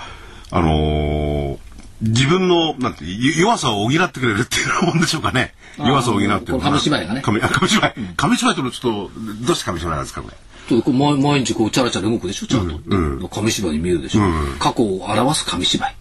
[0.52, 1.56] あのー
[2.00, 5.52] 自分の、なんて、ゆ弱さを補ってくれるっていうもんでしょうかね？
[5.78, 7.22] 弱さを補うっていうのこれ紙芝居がね。
[7.24, 7.94] 紙あ紙芝居？
[8.16, 9.10] 紙芝居ってのはちょっと、
[9.46, 10.36] どうして紙芝居なんですか、これ？
[10.68, 14.20] ちょっとこう毎毎日こうチャラチャラ動くでしょちゃんと、紙芝居に見えるでしょ、
[14.60, 15.96] 過去を表す紙芝居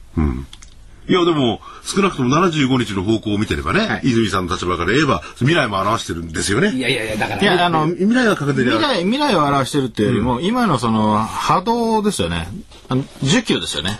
[1.09, 6.71] いや、でも、少なくとも75日の方向を見てればね、泉さんの立場から言えば、未来も表してるんですよね。
[6.71, 12.47] いやいやいやだからいや、あの、未来が確定で未来、未来を表してるっていうよりも、今のその波動ですよね。
[12.89, 13.99] あの、需給ですよね。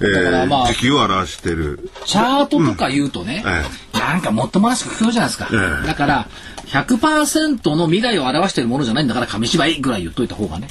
[0.00, 1.90] えーからまあ時期を表してる。
[2.06, 3.98] チャートとか言うとね、え。
[3.98, 5.86] なんかもっともらしく聞こえるじゃないですか、ええ。
[5.86, 6.28] だから
[6.72, 10.68] 100%の未来を表してるものじゃないんだから紙芝居ぐらい言っといた方がね、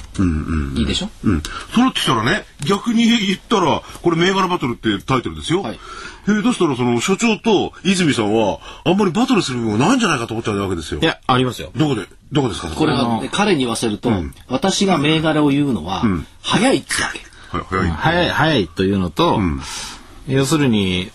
[0.76, 1.10] いいでしょ？
[1.24, 1.44] うん。
[1.74, 5.62] そうなってきたらね、逆に言ったら、これ銘柄バトルってタイトルですよ。
[5.62, 5.80] はい。
[6.28, 11.00] えー、どうしたらその所長と泉さんは、あんまりバトルする部分がないんじゃないかと思っちゃうわけですよ。
[11.00, 11.06] い。
[11.06, 11.72] や、ありますよ。
[11.76, 12.70] どこで、どこですか？
[12.70, 14.12] これは、ね、彼に言わせると、
[14.48, 16.04] 私が銘柄を言うのは、
[16.42, 17.20] 早いってわけ。
[17.58, 17.90] はい、早い。
[17.92, 19.40] 早い、早いというのと、
[20.28, 21.12] 要するに、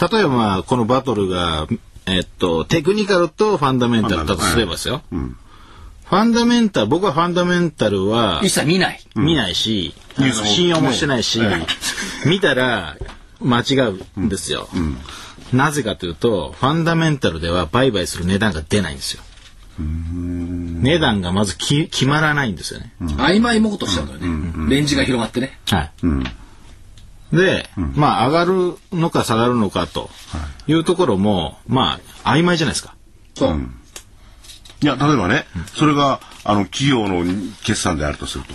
[0.00, 1.68] 例えばまあこのバトルが、
[2.06, 5.02] えっと、テクニカルとファンダメンタルだとすればですよ。
[5.10, 11.40] ファンダメンタル、僕はファンダメンタルは一切見ない、見ないし、あのニュースも信用もしてないし、
[12.26, 12.96] 見たら
[13.40, 13.74] 間違
[14.16, 14.68] うんですよ。
[15.52, 19.22] なぜかというと、ファンダメンタルでは売買する値段が出ないんですよ。
[19.78, 22.92] 値段がまずき決まらないんですよね。
[23.00, 25.58] 曖昧もことしちゃうのよね、レンジが広がってね。
[25.70, 25.92] はい。
[27.32, 30.10] で、まあ上がるのか下がるのかと
[30.66, 32.94] いうところも、まあ曖昧じゃないですか。
[33.34, 33.60] そう、
[34.82, 37.24] いや、例えばね、それが、あの、企業の
[37.64, 38.54] 決算であるとすると。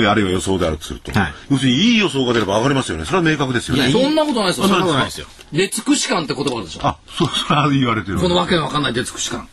[0.00, 1.12] であるいは予想であるとすると。
[1.12, 3.04] はい要するに、いい予想が出れば上がりますよね。
[3.04, 3.92] それは明確ですよね。
[3.92, 5.26] そんなことないですよそんなことないですよ。
[5.52, 8.18] 出尽くし感って言葉あるでしょあ、そう、それは言われてる。
[8.18, 9.48] このわけのわかんない出尽くし感、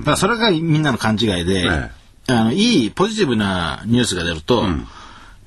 [0.00, 1.90] だからそれがみんなの勘違いで、え
[2.28, 4.64] あのいいポジティブなニュースが出ると、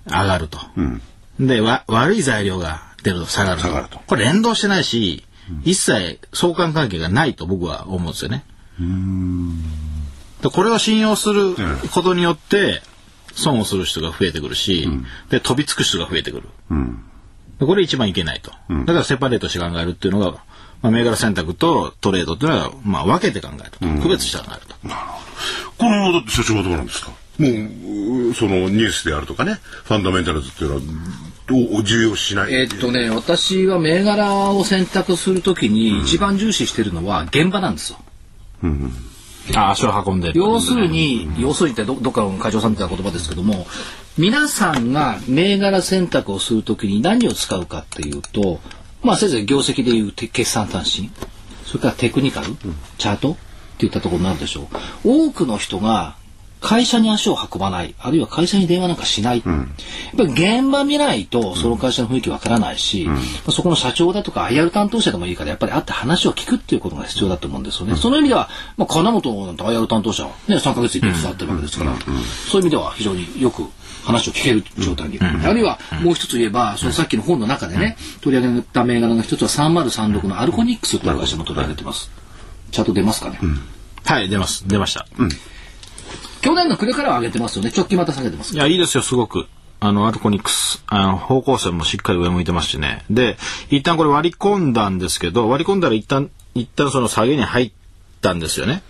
[0.06, 0.60] 上がると。
[1.40, 3.68] でわ、悪い材料が出ると下がると。
[3.68, 5.24] 下がるとこれ連動してないし、
[5.64, 8.46] 一切相関関係がないと僕は思うんですよね。
[10.42, 11.56] でこれを信用する
[11.92, 12.82] ことによって、
[13.34, 14.88] 損をする人が増えてくるし、
[15.30, 16.44] で飛びつく人が増えてくる。
[17.60, 18.52] でこれ一番いけないと。
[18.86, 20.32] だからセパレートして考えるっていうのが、
[20.82, 23.80] まあ、銘柄選択とトレードっていうのは、まあ、分けて考えると。
[24.02, 24.76] 区別して考えると。
[25.78, 27.12] この、だって所長はどうなんですか？
[27.38, 30.82] もうう、そのニュースであるとかね、ファンダメンタルズっていうのは、
[31.78, 32.54] を重要視しない？
[32.54, 38.00] えーっとね、私は銘柄を選択するときに一番重視してるのは現場なんですよ。
[39.56, 43.68] あ足を運んでる要するに、要するにってどどっかの会長さんみたいな言葉ですけども、
[44.18, 48.62] 皆さんが銘柄選択をするときに何を使うかっていうと、
[49.02, 51.12] まあせいぜい業績でいうて決算単身、
[51.66, 52.56] それからテクニカル、
[52.98, 53.38] チャートっ
[53.80, 54.70] ていったところになるでしょ
[55.04, 55.28] う。
[55.28, 56.16] 多くの人が
[56.64, 59.44] 会社に足を運ばない、あるいは会社に電話なんかしない。
[59.46, 59.66] やっ
[60.18, 67.98] ぱり現場見ないと、その会社の雰囲気わからないし、まあそこの社長だとか IR 担当者でもいいから、やっぱり会って話を聞くっていうことが必要だと思うんですよね。
[67.98, 71.96] その意味では、まあ、金本なんて IR 担当者はね、3ヶ月に手伝ってるわけですから、
[72.50, 73.64] そういう意味では非常によく
[74.06, 82.10] 話を聞ける状態に、あるいはもう一つ言えば、そのさっきの本の中でね、取り上げた銘柄の一つは3036のアルコニックスという会社も取り上げてます。
[82.72, 83.40] チャート出ますかね？
[84.06, 84.68] はい出ます。
[84.68, 85.06] 出ました、
[86.44, 87.72] 去年の暮れからは上げてますよね。
[87.76, 88.58] 直近また下げてますい。
[88.58, 89.48] やいいですよすごく
[89.80, 93.38] あのアルコニクスあの方向線もしっかり上向いてますしねで
[93.70, 97.72] 一旦これ割り込んだんですけど割り込んだら一旦一旦その下げに入っ
[98.22, 98.82] たんですよね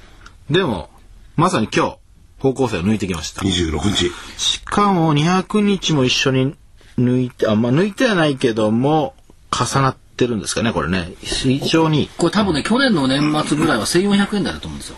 [0.50, 0.90] でも
[1.36, 1.98] まさに今日
[2.40, 4.12] 方向線を抜いてきました26日。
[4.38, 6.56] しかも200日も一緒に
[7.00, 9.16] 抜いてあまあ抜いてはないけども
[9.52, 14.98] 重なってるんですかねこれね非常にこれ多分ね、去年の年末ぐらいは1400円台だと思うんですよ。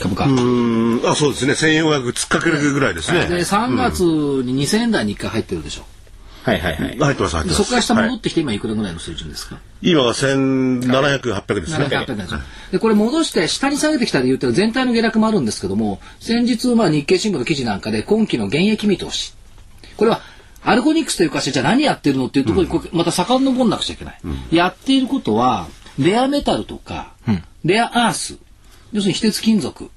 [0.00, 0.24] 株価。
[0.26, 1.52] うん、あ、そうですね。
[1.52, 3.26] 1400突っかけるぐらいですね。
[3.26, 5.84] で、3月に2000円台に1回入ってるでしょ。
[6.46, 7.48] はいはいはい入ってます、入ってます。
[7.48, 11.86] でそこから下戻はいってきて今いくらぐらいの水準ですか、今が1700、800ですね。
[11.86, 12.40] 700円ですよ
[12.70, 19.34] で、これ戻して下に下げてきた理由っていうのは全体の下落もあるんですけども、先日、まあ日経新聞の記事なんかで今期の現役見通し。
[19.96, 20.20] これは、
[20.62, 24.20] アルコニクスという会社じゃあ何やってるのっていうところにこうまた遡んなくちゃいけない。
[24.52, 25.66] やっていることは、
[25.98, 27.14] レアメタルとか、
[27.64, 28.36] レアアース、
[28.92, 29.90] 要するに非鉄金属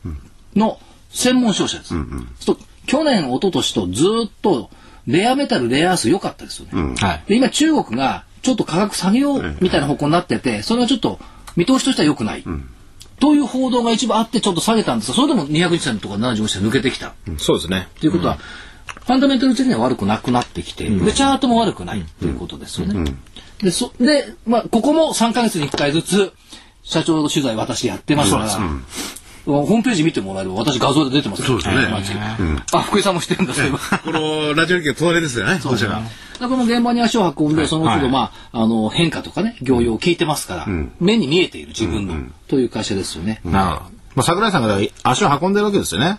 [0.56, 0.80] の
[1.12, 1.90] 専門商社です。
[1.90, 2.06] そう
[2.40, 4.70] すると去年、一昨年とずっと
[5.08, 6.96] レアメタル、レアアース良かったですよね。
[7.00, 7.24] はい。
[7.28, 11.20] で今中国がちょっと価格下げようみたいな方向になってて、それはちょっと
[11.56, 12.44] 見通しとしては良くない。
[13.20, 17.14] という報道が一部あってちょっと下げたんですが、それでも200日線とか75日線抜けてきた。
[17.38, 17.88] そうですね。
[18.00, 23.14] ということは、ファンダメンタル的には悪くなくなってきて、で、チャートも悪くないということですよね。
[23.62, 26.34] で、そ、で、まあ、ここも3ヶ月に1回ずつ、
[26.90, 28.50] 社長取材私やってますから、
[29.46, 31.76] ホームページ見てもらえれば私画像で出てますそうですね。
[32.74, 33.78] あ、福井さんも知ってるんですけど。
[33.78, 35.94] このラジオ日経の隣ですよね、当社が。
[35.94, 36.06] だか
[36.42, 36.50] ら。
[36.50, 38.12] この現場に足を運んで、その都度、はい。
[38.12, 40.68] まあ、あの、変化とかね、業用を聞いてますから、
[41.00, 42.16] 目に見えている自分の、
[42.48, 43.40] という会社ですよね。
[43.46, 44.00] なるほど。
[44.16, 46.18] まあ、桜井さんが足を運んでるわけですよね。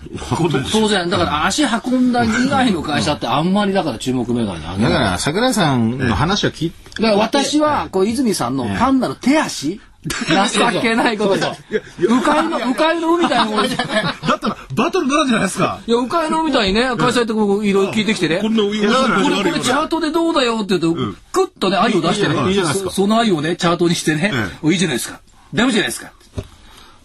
[0.73, 4.93] 当然、だから足運んだ以外の会社ってあんまりだから注目銘柄にあげない。
[4.93, 11.37] だから、桜井さんの話を聞いて、だから私は、こう、泉さんの単なる手足情けないこと。
[11.37, 11.55] だ。
[11.99, 13.85] 迂回の、迂回の海みたいに、いだ
[14.37, 15.81] ったら、バトルならじゃないですか。
[15.87, 18.37] や、迂回の海みたいにね、会社行ってこういろいろ聞いてきてね。
[18.37, 20.95] ここれ、これチャートでどうだよって言うと、
[21.33, 22.91] クッとね、愛を出してね、いいじゃないですか。
[22.91, 24.33] そその愛をね、チャートにしてね。
[24.65, 25.21] いいじゃないですか。
[25.53, 26.13] ダメじゃないですか。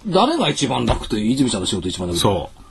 [0.08, 2.65] 誰が一番楽という、泉さんの仕事一番楽そう。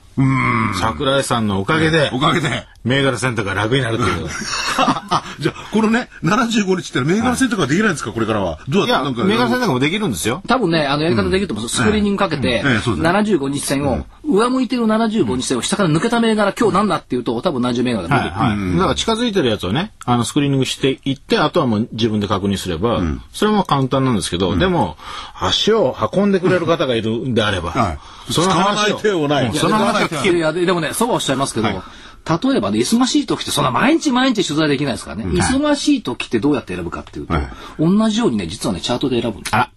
[0.79, 2.67] 桜井さんのおかげでお、かげで。
[2.85, 4.27] 銘柄選択が楽になるっていう。
[4.77, 8.59] あ、じゃあ、このね、75日って銘柄選択ができないんですか、これからは。
[8.69, 9.23] どういや、やって、なんか。
[9.23, 10.43] 銘柄選択もできるんですよ。
[10.47, 11.77] 多分ね、あの、やり方できると思うんです。
[11.77, 18.39] スクリーニングかけて、ええそうですね75日線を、上向いてる75日線を下から抜けた銘柄、今日何だっていうと、多分何十銘柄が出てくる。
[18.39, 18.77] はいはい。
[18.77, 23.01] だから近づいてるやつをね、あの、スクリーニングしていって、あとはもう自分で確認すれば、
[23.33, 24.95] それも簡単なんですけど、でも、
[25.39, 27.97] 足を運んでくれる方がいるんであれば、はい
[28.31, 30.04] その話使わない手をその話。
[30.13, 35.25] いや、ででもね、そうはおっしゃいますけど、例えばね、忙しい時って、そんな毎日毎日取材できないですからね。
[35.25, 37.47] 忙しい時ってどうやって選ぶかっていうと、はい
[37.79, 39.55] 同じようにね、実はね、チャートで選ぶんです。
[39.55, 39.69] あ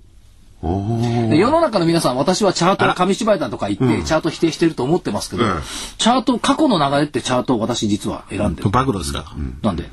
[0.60, 5.60] で世の中の皆さん、私はチャートを紙芝居だとか言って、チャート否定してると思ってますけど、うん
[5.98, 8.70] チャート、過去の流れってチャートを私実は選んでる。
[8.70, 9.32] 暴露ですか。
[9.62, 9.84] なんで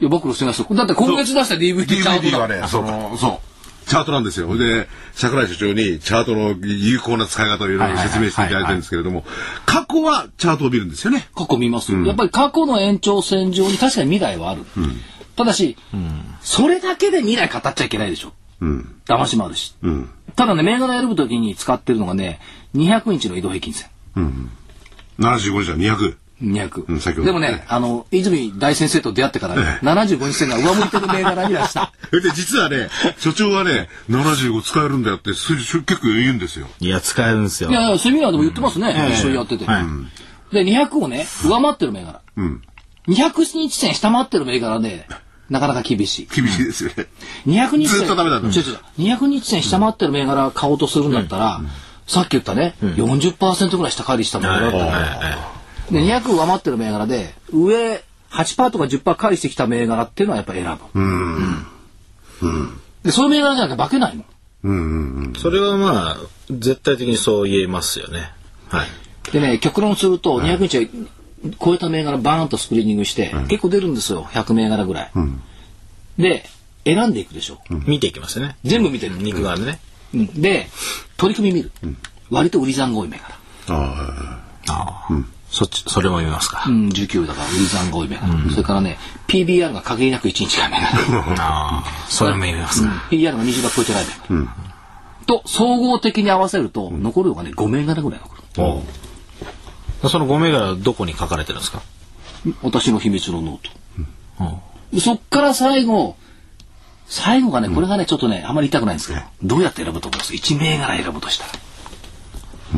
[0.00, 0.76] いや、僕のしてないですよ。
[0.76, 3.55] だって今月出した DVD チャート DVD だはね、その、そう。
[3.86, 4.56] チャートなんですよ。
[4.58, 9.24] で、桜井所長にチャートの有効な使い方をいろいろ説明していただいてるんですけれども、
[9.64, 11.28] 過去はチャートを見るんですよね。
[11.36, 14.64] 過去見ます、やっぱり過去の延長線上に確かに未来はある。
[15.36, 15.76] ただし、
[16.40, 18.32] それだけで未来語っちゃいけないでしょ。
[18.60, 18.96] うん。
[19.06, 19.74] 騙しもあるし。
[19.82, 20.10] うん。
[20.34, 22.40] ただね、銘柄選ぶときに使ってるのがね、
[22.74, 23.88] 200日の移動平均線。
[25.18, 26.16] 75日は200。
[26.42, 26.84] 200。
[26.86, 31.92] うん先ほどでもね、あの、泉大先生と出会ってからね、75日線が上向いてる銘柄にはした。
[32.12, 36.68] で、実はね、所長はね、75使えるんだよって、結構言うんですよ。
[36.80, 37.72] いや、使えるんですよい。
[37.72, 39.12] やセミナーでも言ってますね。
[39.12, 39.64] 一緒にやってて。
[39.64, 39.84] はい
[40.52, 42.20] で、200をね、上回ってる銘柄。
[42.36, 42.62] うん。
[43.08, 45.08] 200日線下回ってる銘柄で、
[45.50, 46.28] なかなか厳しい。
[46.32, 47.06] 厳しいですよね。
[47.46, 47.98] 200日線。
[48.00, 51.60] ずっとダメだと違う違う200日線下回ってる銘柄買おうとするんだったら、
[52.06, 55.55] さっき言ったね、40%ぐらい下返りした銘柄だったら、
[55.90, 61.00] で、200上回ってる銘柄で、上8%とか10%返してきた銘柄っていうのはやっぱ選ぶ。
[61.00, 62.80] うん。
[63.02, 64.26] で、そういう銘柄じゃなきゃ化けないもん。
[65.36, 66.16] それはまあ
[66.50, 68.32] 絶対的にそう言えますよね
[68.68, 68.86] はい
[69.32, 70.88] でね、極論すると、200日
[71.60, 74.22] 超えた銘柄バーンとスクリーニングして、結構出るんですよ。
[74.22, 75.12] 100銘柄ぐらい。
[76.16, 76.44] で、
[76.84, 77.58] 選んでいくでしょ。
[77.68, 79.16] 見ていきますよね全部見てる。
[79.18, 79.80] 肉側でね
[80.14, 80.68] うんで、
[81.16, 81.72] 取り組み見る。
[82.30, 83.34] 割と売り残多い銘柄。
[83.68, 85.24] あああ、
[85.56, 88.50] そっちそれも見ますかうん、19だから売り残多い銘柄。
[88.50, 90.66] それからね、PBR が限りなく1日が。
[91.42, 94.48] ああそれも見ますか PBR が20が超えてない銘柄。
[95.26, 98.36] と、総合的に合わせると、残るのがね、5銘柄ぐらい残
[100.02, 100.08] る。
[100.10, 101.80] その5銘柄はどこに書かれてるんですか？
[102.62, 103.68] 私の秘密のノー
[104.38, 104.60] ト。
[104.92, 106.16] でそっから最後、
[107.08, 111.52] 最後がね、これがね、ちょっとね、あまり言いたくないんですけど、どうやって選ぶと思います ?1 銘柄選ぶとしたら。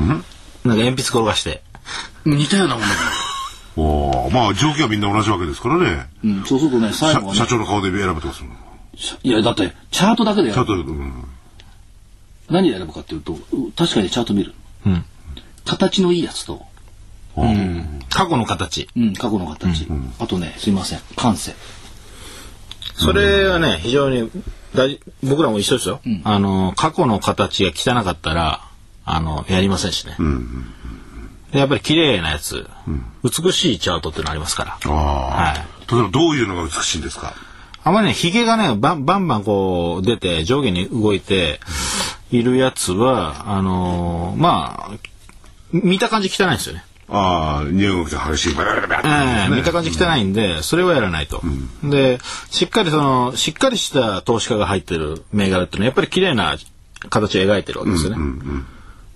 [0.05, 0.24] なんか
[0.64, 1.62] 鉛筆転がして
[2.24, 2.95] 似たようなものだ。
[3.76, 6.09] おーまあ条件はみんな同じわけですからね。
[6.24, 8.53] うん、そうするとね、最社後はね社、長の顔で選ぶとですもん。
[9.22, 10.82] いや、だって、チャートだけでちゃ選ぶ。
[10.82, 11.12] んと、うん
[12.51, 14.55] 何選ぶかっていうと、う確かにチャート見る。
[14.86, 15.05] うん
[15.64, 16.64] 形のいいやつと、
[18.09, 19.86] 過去の形うん、過去の形。
[20.18, 21.55] あとね、すいません、感性。
[22.99, 24.30] それはね非常に
[24.74, 28.68] 大僕らも一緒ですよ、あの過去の形が汚かったら
[29.05, 30.24] あのやりませんしね、で
[31.53, 32.66] やっぱり綺麗なやつ、
[33.24, 35.26] 美しいチャートっていうのありますからああ。
[35.51, 37.32] はい例えばどういうのが美しいんですか？
[37.82, 41.61] あんまりね、ヒゲがね、バンバンバンこう出て上下に動いて
[42.30, 44.99] いるやつは、あのーまあ、
[45.72, 46.84] 見た感じ汚いんですよね。
[47.09, 48.55] ああ、荷動きが激しい。
[48.55, 51.40] バラバラバラええってね見た感じ汚いんで、それはやらないと。
[51.82, 52.18] で、
[52.51, 56.59] しっかりその、しっかりした投資家が入ってる銘柄っていうのは、やっぱり綺麗な
[57.09, 58.18] 形を描いてるわけですよね。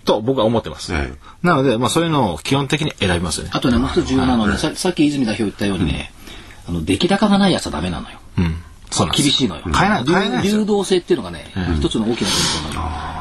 [0.05, 0.93] と僕は思ってます。
[0.93, 3.51] はいなので、まあそういうのを基本的に選びますよね。
[3.53, 6.13] あとね、もう一つ重要なのはね、ささっき泉代表言ったようにね、
[6.69, 8.19] あの、出来高がないやつはダメなのよ。
[8.39, 8.57] うん。
[8.91, 9.25] そうなんです。
[9.25, 9.63] 厳しいのよ。
[9.73, 10.65] 買えない、買えない流。
[10.65, 12.37] 動性っていうのがね、一つの大きなポ
[12.69, 13.13] イントなのよ。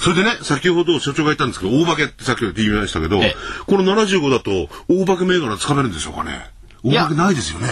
[0.00, 6.50] それでね、先ほど所長が言ったんですけど、大化けってさっき言いましたけどええ、この75だと、大化け銘柄つかめるんでしょうかね
[6.82, 7.68] 大化けないですよね。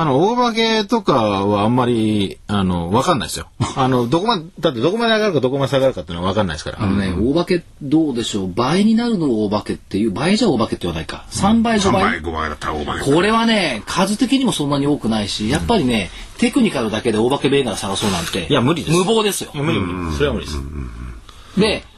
[0.00, 3.48] あの、大化けとかはあんまり、あの、わかんないですよ。
[3.74, 6.80] あの、どこまで、だってどこまで上がるかどこまで下がるかっていうのはわかんないですから。
[6.80, 11.24] あのね、大化けどうでしょう倍になるのを大化けっていう、倍じゃ大化けって言わないか。
[11.32, 12.20] 3倍5 3倍、倍。
[12.20, 13.12] 5倍だったら大化け。
[13.12, 18.46] これはね、数的にもそんなに多くないし、やっぱりね、テクニカルだけで大化け銘柄探そうなんて。
[18.48, 20.16] いや無理です無謀ですよ無理無理。
[20.16, 20.58] それは無理です。
[21.58, 21.82] で、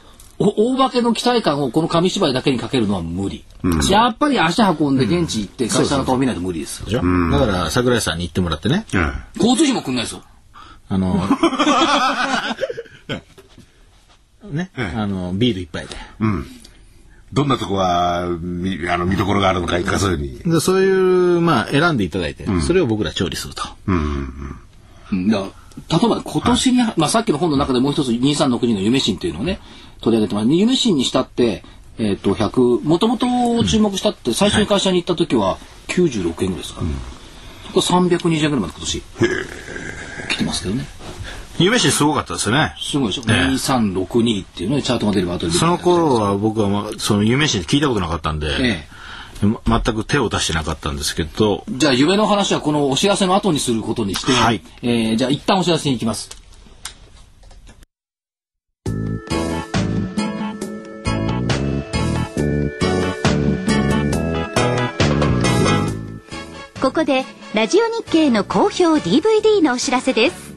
[0.57, 3.45] 大化けの期待感をこの紙芝居だけにかけるのは無理。
[3.89, 7.05] やっぱり足運んで現地行って会社の顔見ないと無理ですだか
[7.45, 8.85] ら、桜井さんに行ってもらってね。
[8.93, 8.97] え
[9.37, 10.23] 交通費もくんないですよ。
[10.89, 11.15] あの、
[14.51, 15.95] ね、あの、ビール一杯で。
[15.95, 16.47] えうん。
[17.33, 20.39] どんなとこは、みあの、見どころがあるのか、一回そういうに。
[20.39, 20.91] でそうい
[21.37, 23.63] う、まあ、選んでいただいて、それを僕ら調理すると。
[23.87, 24.57] うん
[25.29, 25.51] だから
[25.89, 29.59] 例えば今年に、まあさっきの本の中でもう一つ2362の夢新というのをね、
[30.01, 30.47] 取り上げてます。
[30.49, 31.63] 夢新にしたって、
[31.97, 33.27] えっ、と、100、もともと
[33.63, 36.93] 注目したって、最初に会社に行った時は96円ぐらいですから、ね
[37.67, 39.01] そこ320円ぐらいまで今年、
[40.29, 40.85] 来てますけどね。
[41.57, 42.73] 夢氏すごかったですよね。
[42.79, 43.23] すごいでしょ。
[43.29, 56.40] ええ2362っていうのでチャートが出れば後でその頃は僕は、まあ、その夢氏聞いたことなかったんで、えま全く手を出してなかったんですけど、じゃあ夢の話はこのお知らせの後にすることにして、はいえーじゃあ一旦お知らせに行きます。
[66.91, 67.23] ここで
[67.53, 70.53] ラジオ日経の好評 DVD のお知らせです。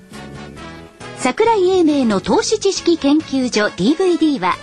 [1.16, 4.56] 桜井英明の投資知識研究所 DVD は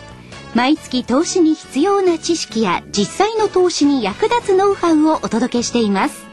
[0.53, 6.25] 毎月投資に必要な知識や実際の投資に役立つノウハウをお届けしています。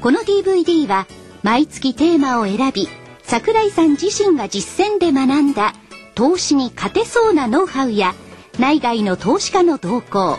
[0.00, 1.06] この DVD は
[1.42, 2.88] 毎月テーマを選び
[3.22, 5.74] 桜井さん自身が実践で学んだ
[6.14, 8.14] 投資に勝てそうなノウハウや
[8.58, 10.38] 内外の投資家の動向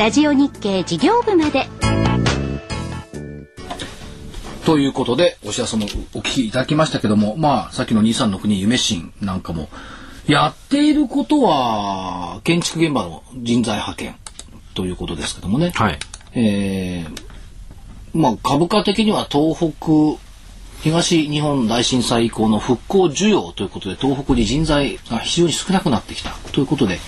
[0.00, 1.68] ラジオ日経事業部まで。
[4.64, 5.84] ということで、お知らせも
[6.14, 9.68] お聞きいただきましたけども、まあ、さっきの236夢新なんかも、
[10.26, 14.14] やっていることは、建築現場の人材派遣
[14.72, 15.72] ということですけどもね。
[15.74, 15.98] はい。
[16.32, 20.18] えーまあ、株価的には東北、
[20.82, 26.98] 東日本大震災以降の復興需要ということで、東北に人材が非常に少なくなってきたということで、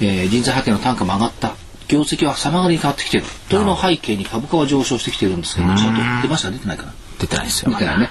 [0.00, 1.54] えー人材派遣の単価も上がった。
[1.90, 7.76] 業績は様変わりに変わってきているというのを背景に株価は上昇してきているんですけど、ちゃんと出ました出てないかな出てないですよみ。
[7.76, 8.10] たいなね。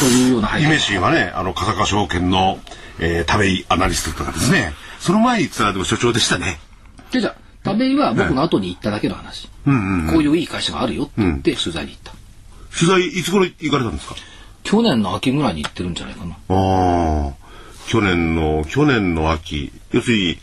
[0.00, 0.62] というような背景。
[0.64, 2.58] 夢新はね、あの、笠岡証券の、
[2.98, 6.58] えー、田部井アナリストとかですね、その前に言ってたでも所長でしたね。
[7.12, 9.46] でじゃあ、田部井は僕の後に行っただけの話。
[9.46, 9.70] こう
[10.22, 12.12] いういい会社があるよって言って取材に行った。
[12.76, 14.16] 取材、いつ頃行かれたんですか？
[14.64, 16.34] 去年の秋ぐらいに行ってるんじゃないかな。
[16.34, 17.32] ああ、
[17.86, 20.38] 去年の、去年の秋、要するに、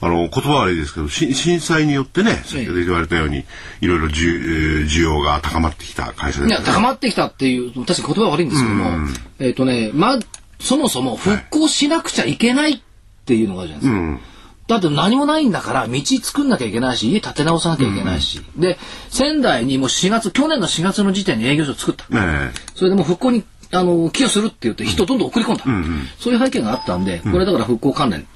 [0.00, 3.44] あの、言葉は悪いですけど、し震災によってね、先ほど言われたように、
[3.80, 10.18] いろいろ需要が高まってきた会社ですいや、高まってきたっていう、確かに言葉は悪いんですけども、えっ、とね、ま、
[10.60, 12.80] そもそも復興しなくちゃいけないっ
[13.24, 14.36] ていうのがあるじゃないですか。
[14.66, 18.42] だって何もないんだから、道作んなきゃいけないし、家建て直さなきゃいけないし。
[18.56, 18.78] で、
[19.10, 22.04] 仙台にもう4月、去年の4月の時点に営業所作った。
[22.08, 25.64] ねそれでもう復興に、あの、寄与するって言って人どんどん送り込んだ。
[26.18, 28.26] そういう背景があったんで、これだから復興関連。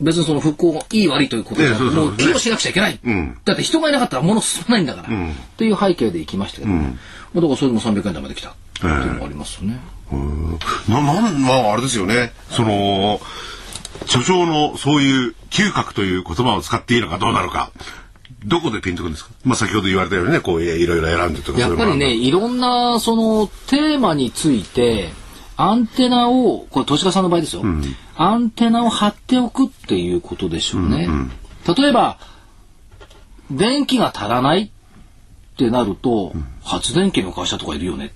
[0.00, 3.00] 別にその復興いい悪いということで、もう寄与しなくちゃいけない。
[3.08, 3.38] ん。
[3.44, 5.08] だって人がいなかったら物進まないんだから。
[5.08, 5.10] っ
[5.56, 6.90] ていう背景で行きましたけど、まあ
[7.36, 8.50] だからそれでも300円台まで来た。
[8.50, 9.80] っていうのがありますよね。
[10.88, 12.32] な、なん、まあ、あれですよね。
[12.50, 13.20] その、
[14.04, 17.70] 所長のそういう嗅覚という言葉を使っていいのかどうなのか。
[18.44, 19.30] どこでピンとくるんですか？
[19.44, 25.08] まあ先ほど言われたようにね、こういろいろ選んでとかやっぱりね、いろんなそのテーマについて、
[25.56, 27.62] アンテナを、これ、投資家さんの場合ですよ、
[28.16, 31.08] アンテナを張っておくっていうことでしょうね。
[31.76, 32.18] 例えば、
[33.50, 36.32] 電気が足らないってなると、
[36.64, 38.12] 発電機の会社とかいるよね。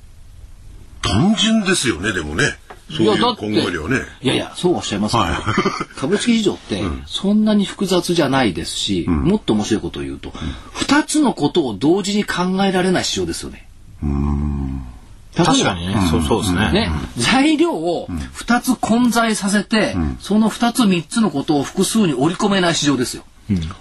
[1.03, 2.45] 単純ですよね、でもね。
[2.91, 4.01] そういう今後よりはね。
[4.21, 5.43] いやいや、そうおっしゃいますけど、はい
[5.97, 10.33] 株式市場ってそんなに複雑じゃないですし、もっと面白いことを言うと、
[10.73, 13.69] 二つのことを同時に考えられない市場ですよね。
[14.03, 14.90] 例えば
[15.37, 16.73] 確かにね、そうそうですね。
[16.73, 23.25] ね、材料を2つ混在させて、その2つ3つのことを複数に織り込めない市場ですよ。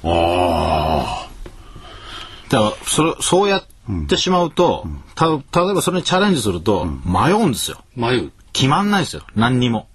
[0.04, 1.28] あ
[2.50, 3.64] だからそれそうやっ
[4.08, 4.86] てしまうと、
[5.16, 7.84] た例えばそれにチャレンジすると迷うんですよ。
[7.96, 8.32] 迷う。
[8.54, 9.24] 決まんないですよ。
[9.36, 9.88] 何にも。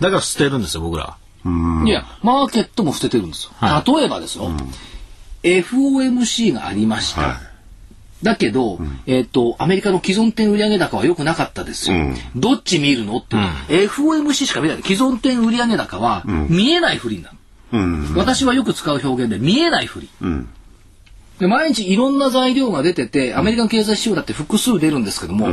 [0.00, 1.16] だから捨てるんですよ、僕らは。
[1.84, 3.50] いや、マーケットも捨ててるんですよ。
[3.56, 4.50] は例えばですよ、
[5.42, 7.20] FOMC がありました。
[7.20, 7.53] はい
[8.24, 11.98] だけど、えっ、と、アメリカの既存店売上高は良くなかったですよ。
[12.34, 13.18] どっち見るの？
[13.18, 13.36] って、
[13.68, 14.82] FOMC しか見ない。
[14.82, 17.36] 既存店売上高は見えないふりになる。
[17.72, 17.76] あ。
[17.76, 18.14] うん。
[18.16, 20.08] 私はよく使う表現で見えないふり。
[21.38, 25.48] で毎日いろんな材料が出てて、アメリカの経済指標だって複数出るんですけども、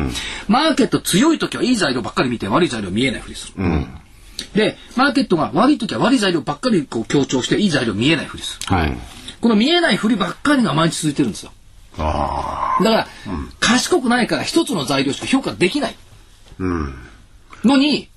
[0.47, 3.53] マーケット強い時はいい材料ばっかり見て悪い材料見えないふりする。
[4.55, 8.73] で、マーケットが悪い時は悪い材料ばっかりこう強調していい材料見えないふりする。
[8.73, 8.97] はい。
[9.41, 11.51] この見えないふりばっかりが毎日続いてるんですよ。
[11.97, 13.07] あだから、
[13.59, 15.95] 賢くないから一つの材料しか評価できない。
[17.63, 18.09] のに、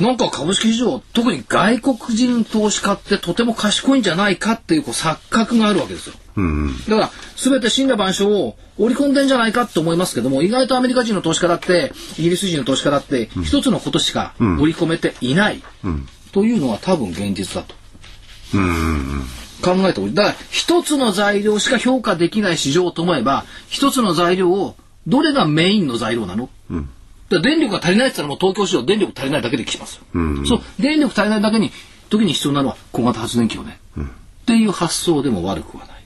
[0.00, 6.14] なんか株式市場、特に外国人投資家ってとても賢いんじゃないかっていうこう錯覚があるわけですよ。
[6.88, 15.62] だから、すべて死んだ万象を織り込んでんじゃないかと思いますけども、意外とアメリカ人の投資家だって、イギリス人の投資家だって、一つのことしか織り込めていない。
[16.32, 17.74] というのは多分現実だと。
[19.62, 26.86] 考えておりだから一つの材料しか評価できない市場と思えば一つの材料をどれがメインの材料なの、だか
[27.30, 30.02] ら電力が足りないって言ったらもう東京市場電力足りないだけで来ますよ、
[30.46, 30.60] そう。
[30.78, 31.70] 電力足りないだけに
[32.10, 34.02] 時に必要なのは小型発電機をね、っ
[34.46, 36.04] ていう発想でも悪くはない、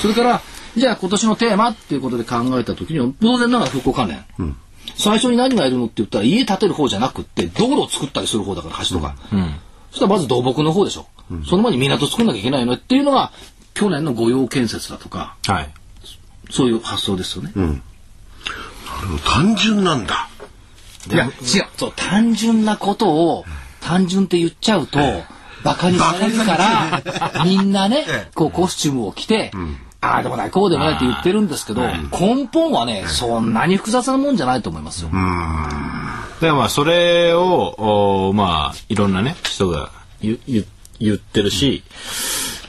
[0.00, 0.42] それから
[0.74, 4.24] じゃあ今年のテーマっていうことで考えた時には当然ながら復興関連、
[4.96, 9.16] 最初に何がいるのって言ったら家建てる方じゃなくって道路を作ったりする方だから橋とか、
[9.92, 11.06] そしたらまず土木の方でしょ、
[11.48, 13.30] その前に港作んなきゃいけないのっていうのが
[13.74, 15.70] 去年の御用建設だとかはい。
[16.50, 17.52] そういう発想ですよね、
[19.24, 20.28] 単純なんだ。
[21.10, 21.32] いや違う。
[21.76, 23.44] そう単純なことを
[23.80, 24.98] 単純って言っちゃうと
[25.64, 29.50] バカにされるからみんなねこうコスチュームを着て、
[30.00, 35.10] ああでもないこうでもないって言ってるんですけど根本はねそんなに複雑なもんじゃないと思いますよ。
[36.42, 39.90] だからまあそれをおまあいろんなね人が
[40.20, 40.64] 言言
[40.98, 41.82] 言ってるし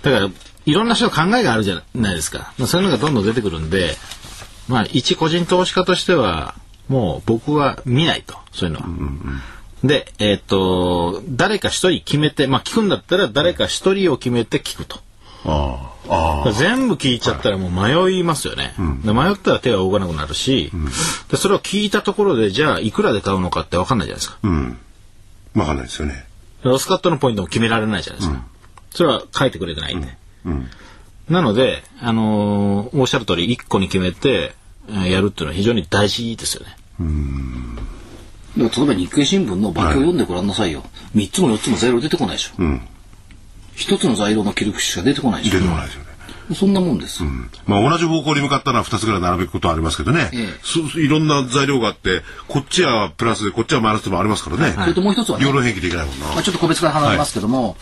[0.01, 0.29] だから
[0.65, 3.95] いろんな人の考えがあるじゃないですかまあそういうのがどんどん出てくるんで
[4.67, 6.55] まあ、一個人投資家としては、
[6.87, 8.87] もう僕は見ないと、そういうのは。
[9.83, 14.99] で、えっ、と、誰か一人決めて、まあ聞くんだったら誰か一人を決めて聞くと。
[15.45, 16.43] ああ。
[16.45, 16.51] ああ。
[16.53, 18.73] 全部聞いちゃったらもう迷いますよね。
[19.03, 20.71] で迷ったら手が動かなくなるし、
[21.29, 24.37] で、それを聞いたところで、じゃあいくらで買うのかって分かんないじゃないですか。
[24.43, 24.77] うん。
[25.55, 26.25] わかんないですよね。
[26.63, 28.45] ロスカットのポイントも決められないじゃないですか。
[28.91, 30.17] それは書いてくれてないんで。
[31.29, 34.55] なので、あのーおっしゃる通り、一個に決めて、
[34.89, 36.75] えーやるっていうのは非常に大事ですよね。
[38.57, 40.83] だから例えば日経新聞の馬鏡読んでごらんなさいよ。
[41.15, 42.61] 3つも4つも材料出てこないでしょ。
[43.75, 45.61] 一つの材料の切り口しか出てこないでし出ょ。
[45.61, 46.13] てこないですよね。
[46.55, 47.23] そんなもんです。
[47.65, 50.49] まあ同じ方向に向かったら2つぐらい並べることはありますけどね、え
[50.95, 57.77] えいろんな材料があってこっちはプラスでこっちはマイナスでもありますからね、それともう一つはね両論変形できないもんな、まあ、ちょっと個別から離れますけども、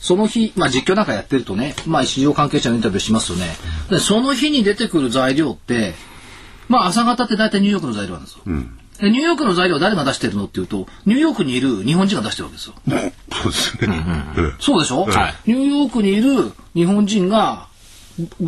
[0.00, 3.46] その日、まあ、実況なんかやってるとね、まあ、市場関係者のインタビューしますよね。
[3.90, 5.94] でその日に出てくる材料って、
[6.68, 8.40] まあ、朝方って大体ニューヨークの材料なんですよ。
[9.00, 12.74] でニューヨークの材料は誰が出してるのっていうと、ニューヨークにいる日本人が出してるわけですよ。
[13.32, 14.04] そうですよね、
[14.38, 14.54] ええ。
[14.58, 15.34] そうでしょ、はい。
[15.46, 17.68] ニューヨークにいる日本人が、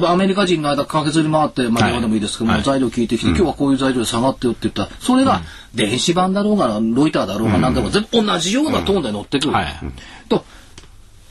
[0.03, 2.63] アメリカ人の間駆けずり回って、まあ、はい電話でもいいですけども、はい。
[2.63, 4.85] 材料聞いてきて、今日はこういう材料で下がってよって言った。
[4.85, 5.43] ら、それが
[5.75, 9.53] 電子版だろうが、ロイターだろうが、なんだろうが、全部同じようなトーンで乗ってくる。
[9.53, 9.67] はい。
[10.31, 10.45] と、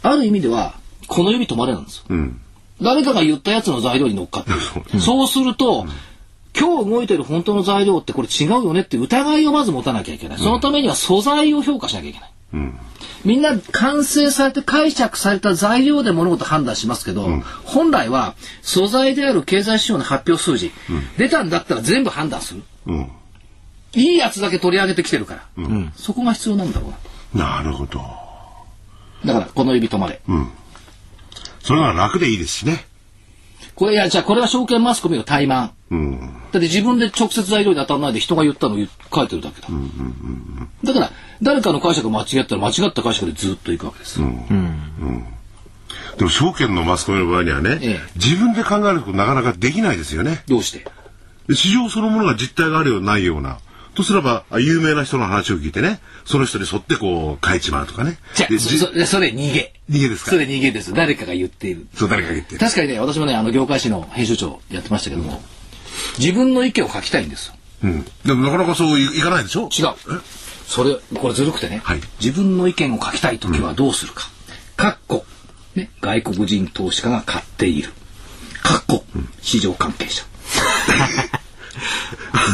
[0.03, 0.75] ある意味では、
[1.07, 2.15] この指止まれなんですよ。
[2.15, 2.39] ん。
[2.79, 5.01] 誰かが言ったやつの材料に乗っかってる。
[5.01, 5.27] そう。
[5.27, 5.87] すると、
[6.59, 10.37] 今日動いてる本当の材料ってこれ違うよねって疑いをまず持たなきゃいけない。
[10.39, 12.31] そのためには素材を評価しなきゃいけない。
[13.25, 17.27] みんな完成されて解釈された材料で物事判断しますけど、
[17.65, 20.71] 本来は素材である経済指標の発表数字、
[21.17, 22.63] 出たんだったら全部判断する。
[22.87, 23.11] うん
[23.93, 25.63] いいやつだけ取り上げてきてるから。
[25.95, 26.93] そこが必要なんだろ
[27.33, 27.57] うな。
[27.57, 27.99] なるほど
[29.25, 30.21] だから、この指止まれ。
[31.63, 32.85] それなら楽でいいですしね
[33.77, 35.69] これ、いや、じゃあこれは証券マスコミの怠慢。
[35.91, 36.19] うん。
[36.19, 39.67] だって自分で直接材料に当たらないで人が言ったのを言書いてるだけだ。
[40.83, 41.11] だから、
[41.43, 44.19] 誰かの解釈が間違ったら間違った解釈でずっといくわけです。
[44.19, 44.25] で
[46.23, 47.99] も証券のマスコミの場合にはね、ええ。
[48.15, 50.43] 自分で考えることなかなかできないですよね。
[50.47, 50.83] どうして？
[51.47, 53.59] で市場そのものが実態があるようなないような
[53.97, 59.73] とすればあ有名な人の話を聞いてねその人に沿ってこう変えちまうとかねじゃそそそれ逃げ。
[59.89, 60.31] 逃げですか？
[60.31, 60.93] それ逃げです。
[60.93, 61.87] 誰かが言っている。
[61.95, 65.41] そう誰かが言ってる確かにね、私もね、あの、業界誌の編集長やってましたけども、
[66.19, 67.53] 自分の意見を書きたいんですよ。
[67.83, 69.69] うん、でもなかなかそういいかないでしょ？
[69.71, 70.21] 違う。
[70.67, 74.29] それ、これずるくてね、はい自分の意見を書きたいときはどうするか。
[74.75, 75.25] かっこ、
[75.75, 77.91] ね、外国人投資家が買っている。
[78.63, 79.05] かっこ、
[79.41, 80.23] 市場関係者。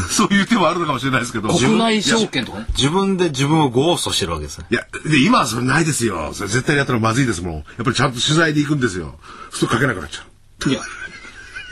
[0.09, 2.65] そういう手もあるのかもしれないですけど国内証券とかね。
[2.78, 4.67] 自分で自分をゴーストしてるわけですね。
[4.69, 9.15] いやで今はそれないですよそれ絶対やったらまずいですもんやっぱりちゃんと取材で行くんですよ
[9.51, 10.82] そう書けなくなっちゃういや、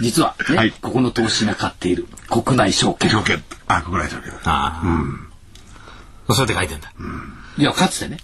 [0.02, 3.10] 実は、ねはいここの投資が買っている国内証券。
[3.10, 6.34] 条件あ国内条件ああ。
[6.34, 6.92] そうやって書いてんだ。
[7.58, 8.18] いや、かつてね。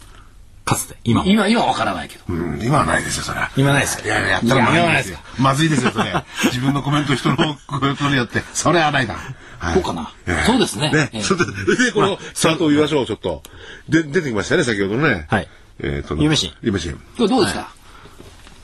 [0.68, 0.97] かつて。
[1.03, 1.30] 今も。
[1.30, 2.24] 今、今はわからないけど。
[2.28, 3.51] うん今はないですよそれは。
[3.55, 4.05] 今ないですよ。
[4.05, 6.13] いやいややったらまずいですよまずいですよそれ。
[6.45, 8.43] 自分のコメント人のコメントによって。
[8.53, 9.15] それはないな、
[9.59, 9.74] はい。
[9.74, 10.11] そうかな？
[10.28, 10.45] ええ。
[10.45, 10.91] そうですね。
[10.93, 11.22] ええ。
[11.24, 13.41] それででこのスタートを言いましょうちょっと
[13.88, 15.26] で出てきましたね先ほどね。
[15.30, 15.47] はい。
[15.80, 17.70] えーと夢新夢新これどうですか、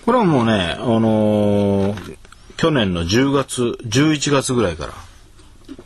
[0.06, 2.18] これはもうね、あのー
[2.58, 4.94] 去年の10月、11月ぐらいから、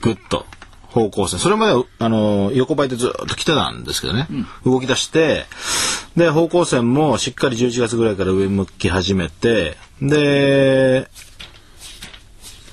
[0.01, 0.45] ぐっと
[0.89, 1.37] 方向性。
[1.37, 4.27] それまでは、あのー横ばいでずっと来てたんですけどね、
[4.65, 5.45] 動き出して、
[6.17, 11.07] で、方向線もしっかり11月ぐらいから上向き始めて、で、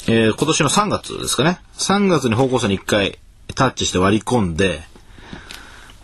[0.07, 1.59] えー今年の3月ですかね。
[1.75, 3.19] 3月に方向線に1回
[3.55, 4.81] タッチして割り込んで、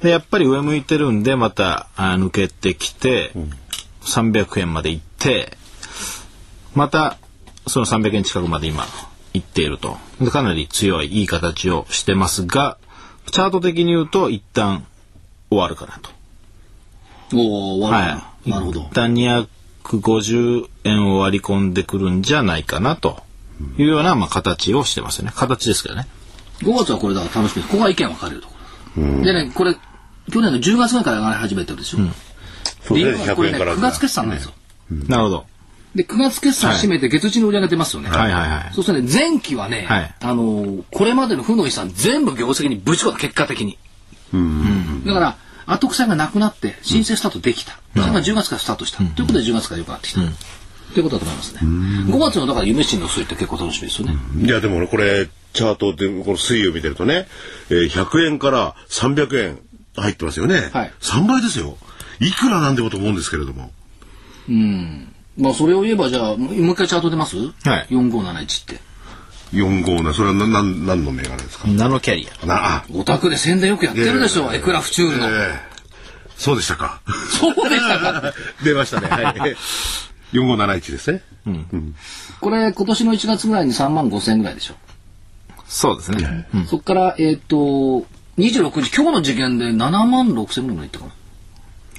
[0.03, 3.33] で、やっぱり上向いてるんで、またあ抜けてきて、
[4.03, 5.57] 300円まで行って、
[6.75, 7.17] また
[7.67, 8.85] その300円近くまで今
[9.33, 9.97] 行っていると。
[10.21, 12.77] でかなり強い、いい形をしてますが、
[13.31, 14.87] チャート的に言うと一旦
[15.49, 16.20] 終わるかなと。
[17.35, 18.95] おお、わはなるほど一。
[18.95, 23.23] 旦250円を割り込んでくるんじゃないかなと
[23.79, 25.33] いうような、まあ、形をしてますよね。
[25.35, 26.07] 形ですけどね。
[26.63, 27.73] 5月はこれだから楽しみです。
[27.73, 28.55] ここが意見分かれるとこ
[28.97, 29.23] ろ。
[29.23, 29.77] でね、これ、
[30.33, 31.99] 去年の10月ぐらいから上がり始めてるでしょ。
[32.83, 34.53] そうね理由はこれね、100円から9月決算なんですよ。
[35.09, 35.47] なるほど。
[35.95, 38.11] で、9月決算締めて月次の売り上げ出ますよね。
[38.11, 38.75] はいはいはい。
[38.75, 43.79] そうするとね、前期はね、はいあのーこれまでの負の遺産全部業績にぶち込んだ結果的に。
[45.07, 45.37] だから、
[45.73, 47.79] 後腐りがなくなって、申請スタートできた。
[47.95, 48.99] それが10月からスタートした。
[48.99, 50.21] ということで10月から良くなってきた。
[50.21, 51.61] ということだと思いますね。
[51.63, 54.17] 5月のだから夢新の推移って結構楽しみですよね。
[54.45, 57.27] いやでもこれチャートでこの推移を見てるとね、
[57.71, 59.59] えー、100円から300円
[59.97, 61.77] 入ってますよね、はい3倍ですよ
[62.21, 63.71] いくらなんでもと思うんですけれども
[64.49, 68.90] うんまあそれを言えばじゃあ、もう一回チャート出ますはい ?4571 って。
[69.53, 71.69] 457それは何何何の銘柄ですか？
[71.69, 72.47] ナノキャリア。
[72.47, 75.27] なあお宅で宣伝よくやってるでしょ、エクラフチュールの。
[75.29, 75.31] え
[75.67, 75.71] え
[76.37, 77.03] そうでしたか
[77.39, 78.33] そうでしたか。
[78.65, 79.57] 出ましたねはい
[80.33, 81.23] 4571ですね
[82.41, 84.75] これ、今年の1月ぐらいに3万5千円ぐらいでしょ。
[85.67, 86.47] そうですね。
[86.55, 87.57] うんそこから、えっ、と、
[88.39, 91.13] 26日、今日の時点で7万6千ぐらいいったかな。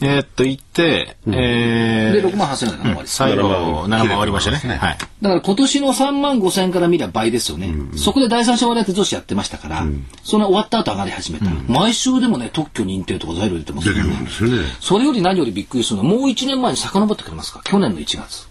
[0.04, 4.60] えーっと、行って、えで、ー、6万8千円ぐらいかな、最後、7 7万万終わりましたね。
[4.64, 4.98] ねはい。
[4.98, 7.72] だから今年の3万5千円から見れば倍ですよね。
[7.96, 9.86] そこで第三者割当増資やってましたから、
[10.24, 11.46] その終わった後上がり始めた。
[11.68, 17.62] 毎週でもね、特許認定とか材料出てますよね出てくるんですよねそれより何よりびっくりするのは、もう1年前に遡ってくれますか？
[17.64, 18.48] 去年の1月。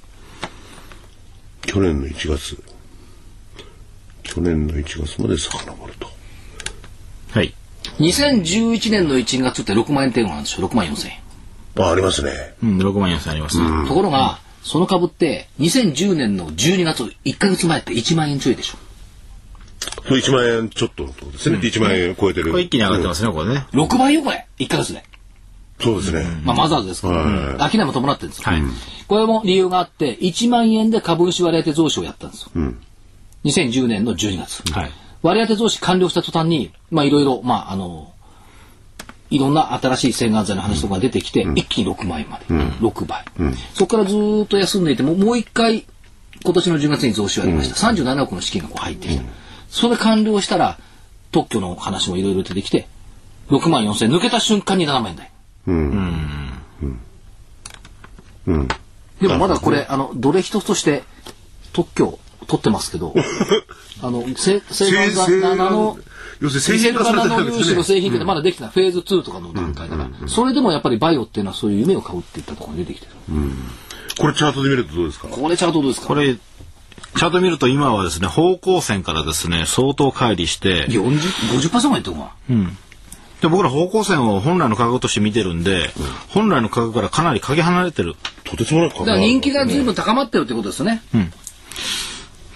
[1.63, 2.63] 去年の1月
[4.23, 6.09] 去年の1月まで遡ると
[7.33, 7.55] はい。
[7.99, 10.69] 2011年の1月って6万円程度なんですよ。
[10.69, 11.19] 6万4千円。
[11.77, 13.59] あありますねうん、6万円差あります。
[13.89, 18.79] ところが、その株って、2010年の12月、1ヶ月前って1万円ちょいでしょ。
[20.05, 23.67] それ1万円ちょっとのとこですね、1万円超えてるこれ一気に上がってますね、これね。
[23.73, 24.47] 6倍よ、これ。
[24.59, 25.05] 1ヶ月で。
[25.81, 28.45] そうですね、まあ、マザーズですけど、はい商いも伴ってるんですよ。
[28.45, 28.63] はい。
[29.09, 32.51] これも理由があって、1万円で株主割当増資をやったんですよ。
[33.45, 34.63] 2010年の12月。
[34.73, 34.91] はい。
[35.23, 38.13] 割当増資完了した途端に、まあいろいろ、まああの、
[39.31, 42.47] いろんな新しい洗顔剤の話とかが出てきて、一気に6万円まで。
[42.47, 43.25] 6倍。
[43.75, 45.87] そこからずーっと休んでいても、もう一回、
[46.43, 47.77] 今年の10月に増資をやりました。
[47.89, 49.23] 37億の資金がこう入ってきた。
[49.69, 50.79] それ完了したら、
[51.33, 52.89] 特許の話もいろいろ出てきて、
[53.51, 55.31] 6万4千円抜けた瞬間に7万円台。
[59.21, 61.05] でもまだこれ、あの、どれ一つとして
[61.73, 63.15] 特許を取ってますけど、
[64.03, 65.99] あの、せ製せ造がナノ、
[66.41, 73.13] 要するに製品化されてるわけナノ粒子のですね製品ってまだできてない、フェーズ2とかの段階だから、それでもやっぱりバイオっていうのはそういう夢を買うっていったところに出てきてる。
[74.19, 81.21] これチャートで見るとどうですかこれチャートどうですかこれ、チャート見ると今はですね、方向線からですね、相当乖離して、40、
[81.59, 82.33] 50%までいってるわ。
[83.41, 85.91] で僕ら方向線を本来の価格として見てるんで、
[86.29, 88.15] 本来の価格からかなりかけ離れてる
[88.45, 91.03] とてつもない価格だから人気が随分高まってるってことですよね。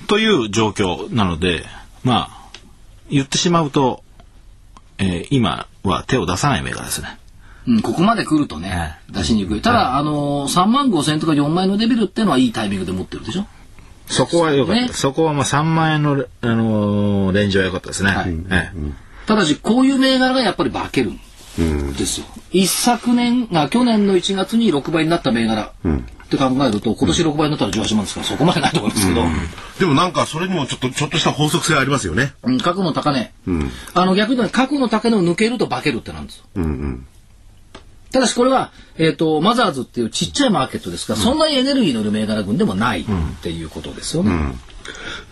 [0.06, 1.64] という状況なので、
[2.02, 2.43] まあ、
[3.10, 4.02] 言ってしまうと、
[4.98, 7.18] えー今は手を出さない銘柄ですね。
[7.66, 9.62] うん、ここまで来るとね、出しにくい。
[9.62, 13.46] ただ、あのー、3万5千とか4万円のレベルっていうのはいいタイミングで持ってるでしょ？
[14.06, 14.82] そこは良かった。
[14.82, 18.10] ねそこはまあ3万円の、あのーレンジは良かったですね。
[18.10, 21.20] はいええただし、こういう銘柄がやっぱり化けるん
[21.56, 22.26] ですよ。
[22.50, 25.72] 一昨年が、去年の1月に6倍になった銘柄。
[26.24, 29.22] って考えると、今年6倍になったら18万ですから、そこまでないと思いますけど、
[29.78, 32.32] でもなんかそれにもちょっとちょっとした法則性ありますよね。
[32.42, 33.32] うん、過去の高値、
[33.94, 36.44] あの逆に過去の高値を抜けると化けるってなんですよ。
[38.10, 43.04] ただしこれは、えっ、と、マザーズっていうちっちゃいマーケットですから、そんなにエネルギーのいる銘柄群でもないっ
[43.42, 44.54] ていうことですよね。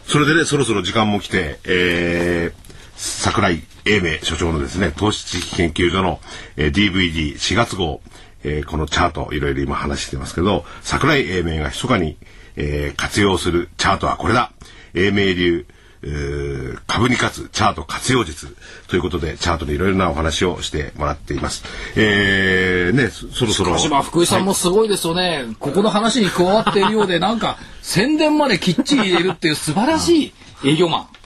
[0.07, 2.62] それでねそろそろ時間も来て、えー
[3.03, 6.21] 桜井英明所長のですね投資知識研究所の、
[6.57, 8.01] えー DVD4 月号、
[8.45, 12.17] えーこのチャートいろいろ今話してますけど桜井英明が密かに、
[12.55, 14.53] えー活用するチャートはこれだ
[14.95, 15.67] 英明流
[16.05, 21.65] えー株に勝つチャート活用術ということでチャートでいろいろなお話をしてもらっています。
[21.97, 25.45] えーねそろそろ鹿島福井さんもすごいですよね。
[25.59, 30.33] ここの話に加わっているようで、なんか、宣伝まできっちり入れるっていう素晴らし
[30.63, 31.22] い営業マン。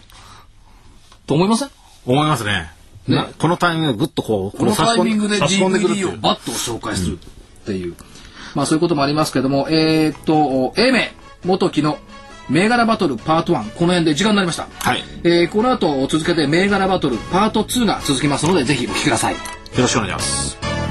[1.27, 1.71] と思いません？
[2.07, 2.71] 思いますね。
[3.09, 6.19] ねなこのタイミングでぐっとこう、このタイミングで DVD をう。
[6.21, 7.95] バッと紹介するっていう。
[8.55, 11.01] まあそういうこともありますけども、えーっと、英明
[11.45, 11.99] 元木の
[12.49, 14.69] 銘柄バトルパート1、この辺で時間になりました。
[14.79, 15.03] はい。
[15.25, 19.35] えーこの後続けて銘柄バトルパート2が続きますので、ぜひお聞きください。
[19.35, 19.41] よ
[19.79, 20.86] ろしくお願いします。